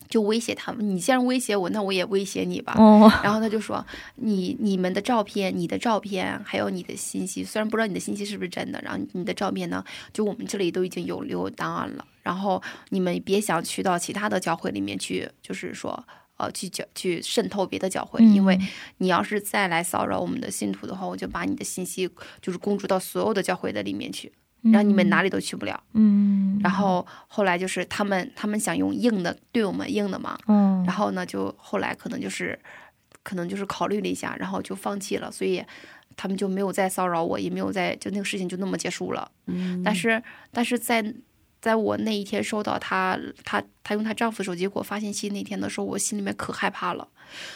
[0.09, 2.75] 就威胁他们，你既然威胁我，那我也威胁你吧。
[2.79, 3.85] 哦，然后他就说
[4.17, 12.05] ：“你你们的照片，你的照片，还有你的信息，虽然不知道你的信息是不是真的，然后你的照片呢，就我们这里都已经有留档案了。
[12.23, 16.05] 然后你们别想去到其他的教会里面去，就是说，
[16.37, 18.59] 呃，去教去渗透别的教会，因为
[18.99, 22.09] 你要是再来骚扰我们的信徒的话，我就把你的信息
[22.43, 24.33] 就是公诸到所有的教会的里面去，
[24.63, 25.81] 让你们哪里都去不了。
[25.93, 32.59] 嗯，然后后来就是他们他们想用硬的对我们硬的嘛，嗯，然后呢，就后来可能就是，
[33.23, 35.65] 可能就是考虑了一下，然后就放弃了，所以
[36.17, 39.31] 他们就没有再骚扰我，也没有再就那个事情就那么结束了。
[39.47, 41.15] 嗯但是，但是在
[41.61, 47.07] 在我那一天收到她她她用她丈夫手机给我发信息那天的时候，我心里面可害怕了，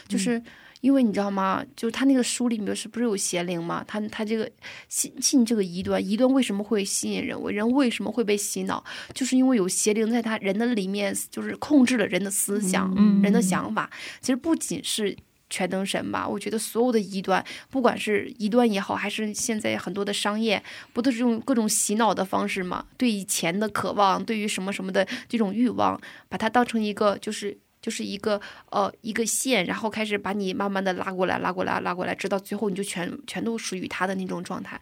[0.07, 0.43] 就是。
[0.81, 1.65] 因为你知道吗？
[1.77, 3.85] 就是他那个书里面是不是有邪灵吗？
[3.87, 4.51] 他他这个
[4.89, 7.39] 信信这个异端，异端为什么会吸引人？
[7.53, 8.83] 人为什么会被洗脑？
[9.13, 13.91] 就是因为有邪灵在他人的里面，就是控制了人的思想、嗯人的想法。
[14.21, 15.15] 其实不仅是
[15.51, 20.63] 全能神吧，我觉得所有的异端，不管是异端也好，还是现在很多的商业，
[20.93, 22.87] 不都是用各种洗脑的方式吗？
[22.97, 27.59] 对以前的渴望，对于什么什么的这种欲望，把它当成一个就是。
[27.81, 34.81] 就是一个呃一个线，然后开始把你慢慢的拉过来，拉过来，拉过来，直到最后你就全全都属于他的那种状态。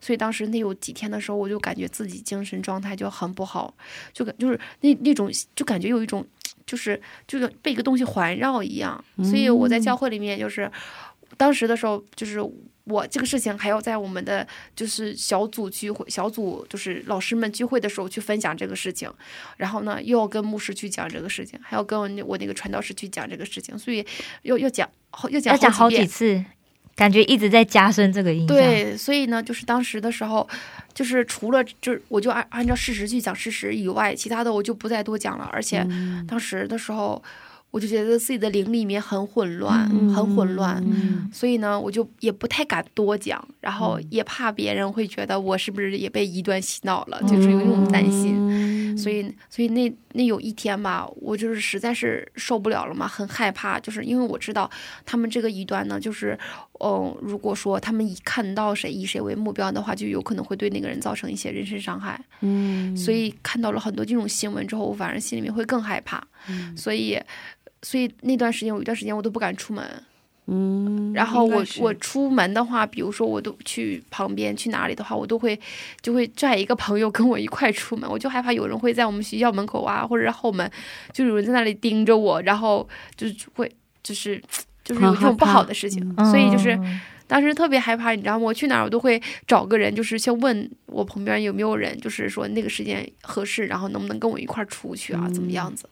[0.00, 3.74] 所以当时那有几天的时候，我就感觉自己精神状态就很不好，
[4.12, 6.26] 就感就是那那种就感觉有一种
[6.66, 9.02] 就是就是被一个东西环绕一样。
[9.22, 10.70] 所以我在教会里面就是
[11.36, 12.40] 当时的时候就是。
[12.84, 19.10] 我这个事情还要在我们的就是小组聚会、小组就是老师们聚会的时候去分享这个事情，
[19.56, 24.04] 然后呢又要跟牧师去讲这个事情，还要跟我那我那个传道师去讲这个事情，所以
[24.42, 26.06] 要要讲好要讲要讲好几。
[26.06, 26.44] 次，
[26.94, 30.46] 感觉一直在加深这个印象。，对，所以呢，就是当时的时候，
[30.92, 35.48] 就是除了就是我就按按照事实去讲事实以外，其他的我就不再多讲了。
[35.52, 35.84] 而且
[36.28, 37.20] 当时的时候，
[37.74, 40.80] 我就觉得自己的灵里面很混乱，很混乱。
[40.86, 48.36] 嗯所以呢，我就也不太敢多讲，然后也怕别人会觉得我是不是也被异端洗脑了，就是有那种担心。
[48.38, 54.70] 嗯所以，所以那那有一天吧，我就是实在是受不了了嘛，很害怕，就是因为我知道
[55.04, 56.38] 他们这个异端呢，就是，
[56.78, 62.24] 嗯，如果说他们以看到谁以谁为目标的话，就有可能会对那个人造成一些人身伤害。
[62.40, 66.24] 嗯，所以看到了很多这种新闻之后，我反而心里面会更害怕。
[66.76, 67.18] 所以，
[67.84, 69.84] 所以那段时间有一段时间我都不敢出门。
[70.46, 75.58] 嗯，然后我我出门的话，比如说我都去旁边去哪里的话，我都会
[76.02, 80.70] 就会拽一个朋友跟我一块出门，我就害怕有人会在我们学校门口啊，或者是后门，
[81.14, 83.70] 就有人在那里盯着我，然后就是会
[84.02, 84.38] 就是
[84.84, 88.44] 就是有这种不好的事情，所以就是嗯当时特别害怕，你知道吗？
[88.44, 95.88] 我去哪儿我都会找个人，就是先问我旁边有没有人，就是说那个时间合适，然后能不能跟我一块出去啊，怎么样子？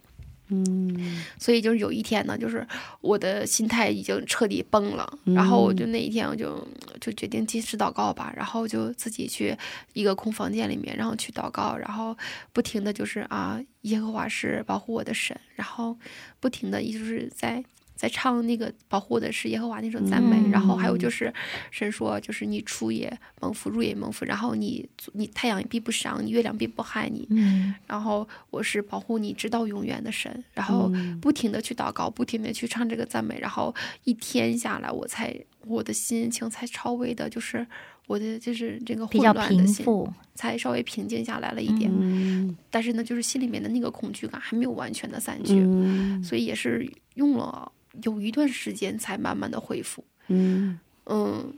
[0.53, 2.67] 嗯所以就是有一天呢，就是
[3.01, 6.67] 我的心态已经彻底崩了，然后我就那一天我就
[7.01, 9.57] 就决定进食祷告吧，然后就自己去
[9.93, 12.17] 一个空房间里面，然后去祷告，然后
[12.53, 15.97] 不停的就是啊，耶和华是保护我的神，然后
[16.39, 17.65] 不停的就是在。
[18.03, 21.33] 在唱那个保护我的是耶和华那首赞美，嗯然后还有就是
[21.71, 30.91] 神说，就是你出也蒙福，入也蒙福，然后你你太阳也必不伤，你月亮必不害你，嗯然后我是保护你直到永远的神，然后
[31.21, 33.73] 不停的去祷告，不停的去唱这个赞美，然后
[34.03, 35.33] 一天下来，我才
[35.69, 37.65] 我的心情才稍微的，就是
[38.09, 39.87] 我的就是这个比较混乱的心。
[40.35, 41.93] 才稍微平静下来了一点。
[41.95, 47.71] 嗯但是呢，就是心里面的那个恐惧感还没有完全的散去，嗯所以也是用了
[48.03, 50.05] 有一段时间才慢慢的恢复。
[50.29, 51.53] 嗯，嗯，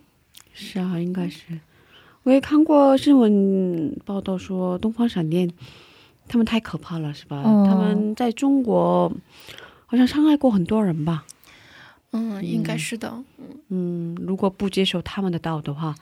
[0.52, 1.60] 是啊，应该是。
[2.24, 5.50] 我也看过新闻报道说，东方闪电
[6.26, 7.42] 他们太可怕了，是吧？
[7.44, 9.12] 哦他们在中国
[9.86, 11.24] 好像伤害过很多人吧？
[12.12, 13.22] 嗯，应该是的。
[13.68, 15.94] 嗯，如果不接受他们的道的话，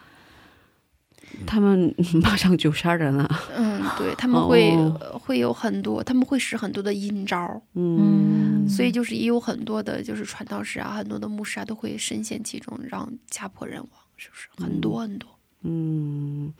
[1.47, 3.29] 他们 马上就杀人了。
[3.57, 4.77] 嗯，对，他们会、
[5.13, 14.49] 会有很多，他们会使很多的阴招，嗯所以就是也有很多的，就是传道士啊，很多的牧师啊，都会深陷其中，让家破人亡，是不是？
[14.63, 15.29] 很多很多。
[15.63, 16.53] 嗯，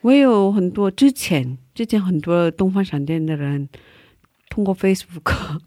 [0.00, 3.68] 我也有很多之前之前很多东方闪电的人
[4.48, 5.60] 通过 Facebook。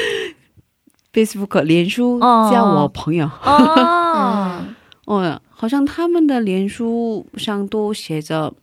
[1.12, 4.64] Facebook 脸书哦加我朋友， 哦，
[5.06, 8.54] 哦，好像他们的脸书上都写着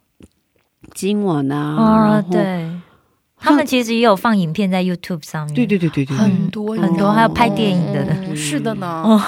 [0.95, 2.71] 经文啊，哦然，后对，
[3.37, 8.17] 他们其实也有放影片在 YouTube 上面，对对对对对，很多很多，还有拍电影的呢。
[8.19, 8.87] 嗯是的呢。
[8.87, 9.21] 哦，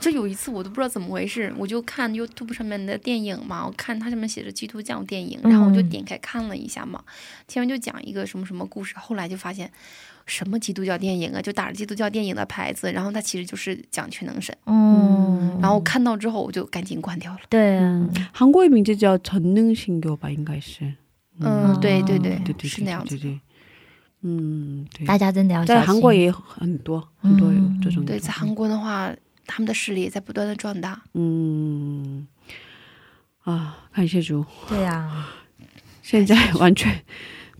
[0.00, 7.02] 就有一次我都不知道怎么回事，我就看 YouTube 上面的电影嘛，我看它上面写着基督教电影，然后我就嗯点开看了一下嘛，
[7.48, 9.70] 前面就讲一个什么什么故事，后来就发现
[10.26, 17.38] 什么基督教电影啊，就打着基督教电影的牌子，然后它其实就是讲全能神，嗯，然后看到之后我就赶紧关掉了。
[17.48, 20.94] 对啊，韩国名字叫전능신교吧，应该是，
[21.39, 23.31] 嗯，对对对对对，是那样子对。
[23.31, 23.39] 对，
[24.21, 29.13] 嗯，对，大家真的要在韩国也有很多很多有这种，对，在韩国的话，
[29.45, 31.01] 他们的势力也在不断的壮大。
[31.13, 32.27] 嗯，
[33.43, 35.27] 啊，感谢主，对呀，
[36.01, 37.03] 现在完全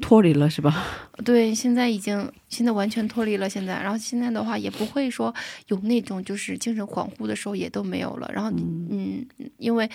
[0.01, 0.83] 脱离了是吧？
[1.23, 5.33] 对，现在已经现在完全脱离了现在，然后现在的话也不会说
[5.67, 8.29] 有那种就是精神恍惚的时候也都没有了。
[8.33, 9.25] 然后嗯
[9.57, 9.89] 因为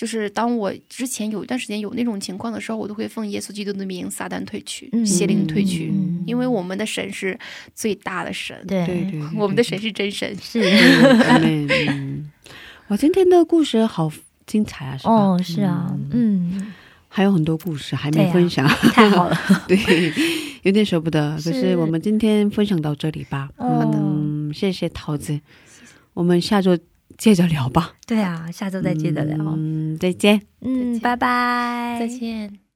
[0.00, 7.38] 就是当我之前有一段时间有那种情况的时候，我都会奉耶稣基督的名，撒旦退去，嗯邪灵退去，嗯因为我们的神是
[7.74, 10.34] 最大的神，对对对，对 我们的神是真神。
[10.40, 10.58] 是
[11.28, 11.68] 阿门。
[11.68, 12.30] 嗯
[12.88, 14.10] 哇，今天的故事好
[14.46, 15.12] 精彩啊，是吧？
[15.12, 16.72] 哦，是啊，嗯，
[17.06, 19.38] 还有很多故事还没分享，太好了，
[19.68, 19.78] 对，
[20.62, 21.32] 有点舍不得。
[21.36, 23.50] 可是是我们今天分享到这里吧。
[23.58, 25.38] 哦嗯，谢谢桃子，
[26.14, 26.78] 我们下周
[27.20, 27.92] 接着聊吧。
[28.06, 30.40] 对啊，下周再接着聊，嗯，再见。
[30.62, 32.69] 嗯，拜拜，再见。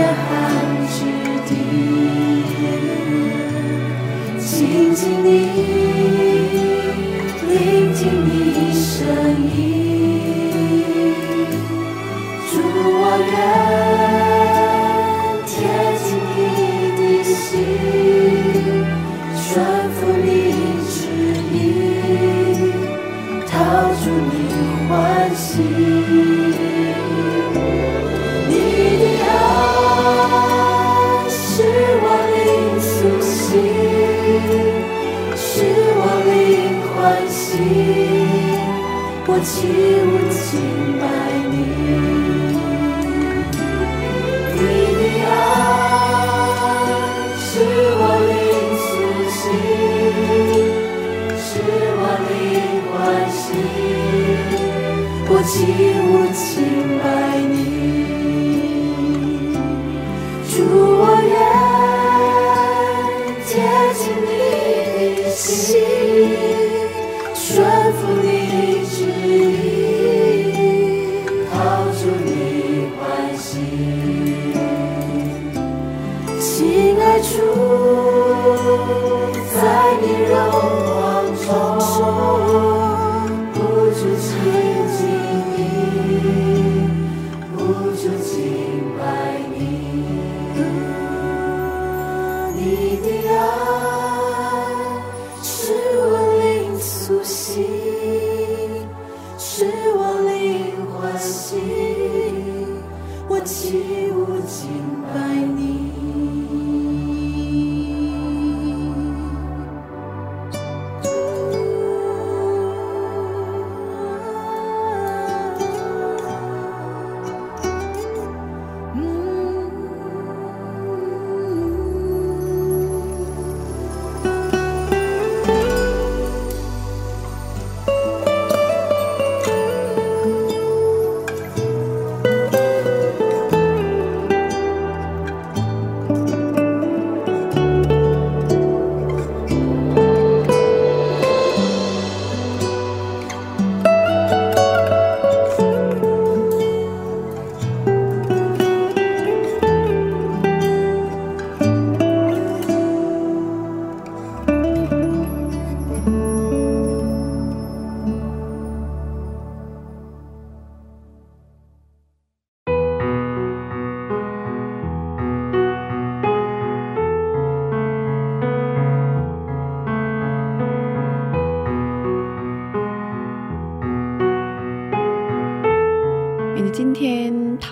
[0.00, 0.39] 在干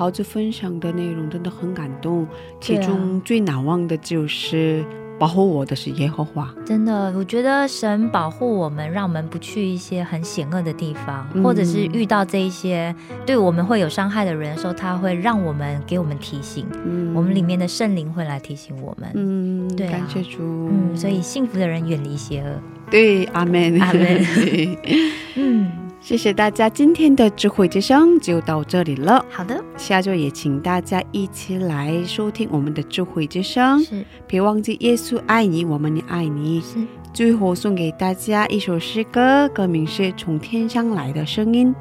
[0.09, 2.27] 桃子分享的内容真的很感动，
[2.63, 4.83] 其中最难忘的就是
[5.19, 6.51] 保护我的是耶和华。
[6.65, 12.95] 真的，我觉得神保护我们，让我们不去一些很险恶的地方，嗯或者是遇到这一些
[13.27, 19.11] 对我们会有伤害的人的时候，他会让我们给我们提醒，嗯我们里面的圣灵会来提醒我们。
[19.13, 20.39] 嗯，对啊感谢主。
[20.41, 22.59] 嗯，所以幸福的人远离邪恶。
[22.91, 24.79] 对，阿门，阿门对
[25.37, 25.71] 嗯，
[26.09, 29.23] 谢谢大家，今天的智慧之声就到这里了。
[29.29, 36.63] 好的，下周也请大家一起来收听我们的智慧之声，是别忘记耶稣爱你，我们也爱你。
[36.63, 36.79] 是，
[37.13, 41.75] 最后送给大家一首诗歌，歌名是《从天上来的声音》。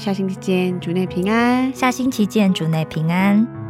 [0.00, 1.74] 下星期见，主内平安。
[1.74, 3.65] 下星期见，主内平安。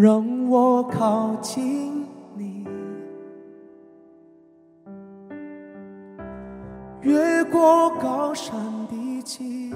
[0.00, 2.06] 让我靠近
[2.36, 2.64] 你，
[7.00, 8.56] 越过高山
[8.88, 9.74] 低谷，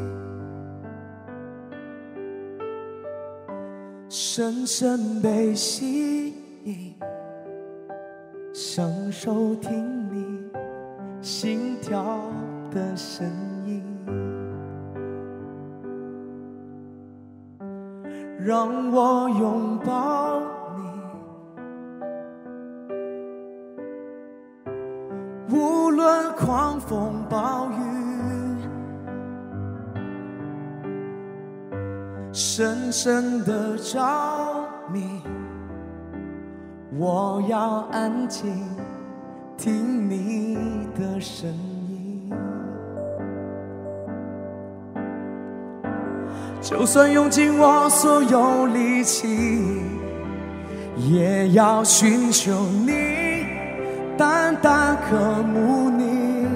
[4.08, 6.32] 深深被吸
[6.62, 6.94] 引，
[8.52, 10.48] 享受听你
[11.20, 12.20] 心跳
[12.70, 13.51] 的声音。
[18.44, 20.40] 让我拥抱
[25.48, 27.74] 你，无论狂风暴雨，
[32.32, 34.00] 深深的着
[34.92, 35.22] 迷。
[36.98, 38.52] 我要安静
[39.56, 41.71] 听你的声音。
[46.72, 49.28] 就算用尽我所有力气，
[50.96, 52.50] 也要寻求
[52.86, 53.46] 你，
[54.16, 56.46] 单单渴慕你，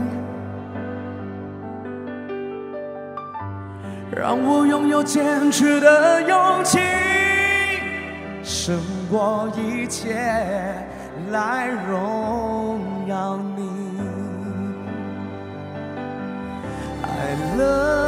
[4.10, 6.80] 让我拥有坚持的勇气，
[8.42, 8.80] 胜
[9.10, 10.14] 过一切
[11.30, 13.66] 来荣耀你。
[17.04, 18.05] I love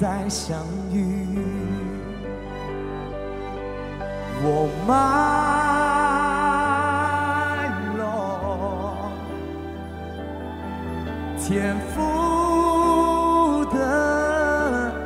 [0.00, 1.26] 再相遇。
[4.42, 4.88] 我 my
[7.98, 9.12] Lord，
[11.38, 13.76] 天赋的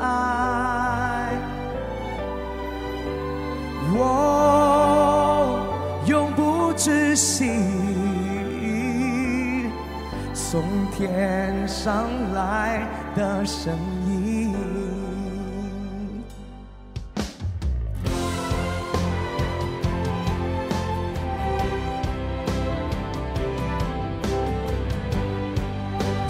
[0.01, 1.35] 爱，
[3.93, 3.99] 我
[6.07, 7.51] 永不止息，
[10.33, 10.63] 从
[10.93, 13.77] 天上来的声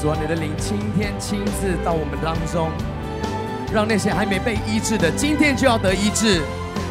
[0.05, 2.71] 主啊，你的灵今天亲自到我们当中，
[3.73, 6.43] 让那些还没被医治的，今天就要得医治；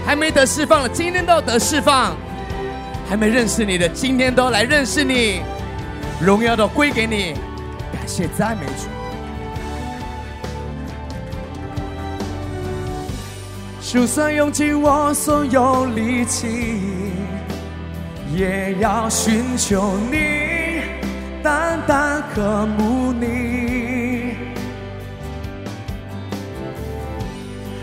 [0.03, 2.15] 还没得释放的，今天都要得释放；
[3.07, 5.44] 还没认识你的，今天都要来认识你。
[6.19, 7.35] 荣耀都归给你，
[7.94, 8.88] 感谢赞美主。
[13.80, 16.81] 就算用尽我所有力气，
[18.35, 20.18] 也要寻求你，
[21.44, 22.02] 单单
[22.34, 24.35] 渴慕你，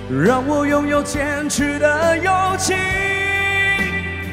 [0.08, 2.74] 让我拥有坚持的勇气，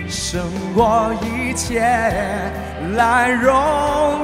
[0.09, 0.41] 胜
[0.73, 1.81] 过一切
[2.95, 3.51] 来荣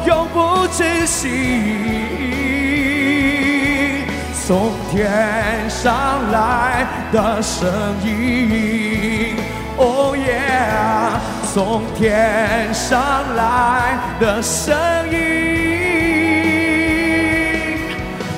[0.06, 0.38] 永不
[0.68, 1.22] 止息，
[4.46, 7.68] 从天上来的声
[8.06, 8.73] 音。
[11.54, 13.00] 从天上
[13.36, 14.76] 来的声
[15.12, 15.20] 音，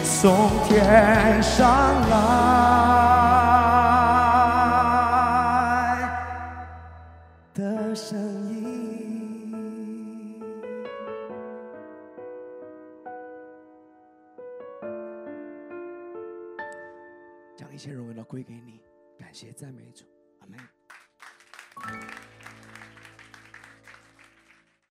[0.04, 1.66] 从天上
[2.10, 2.45] 来。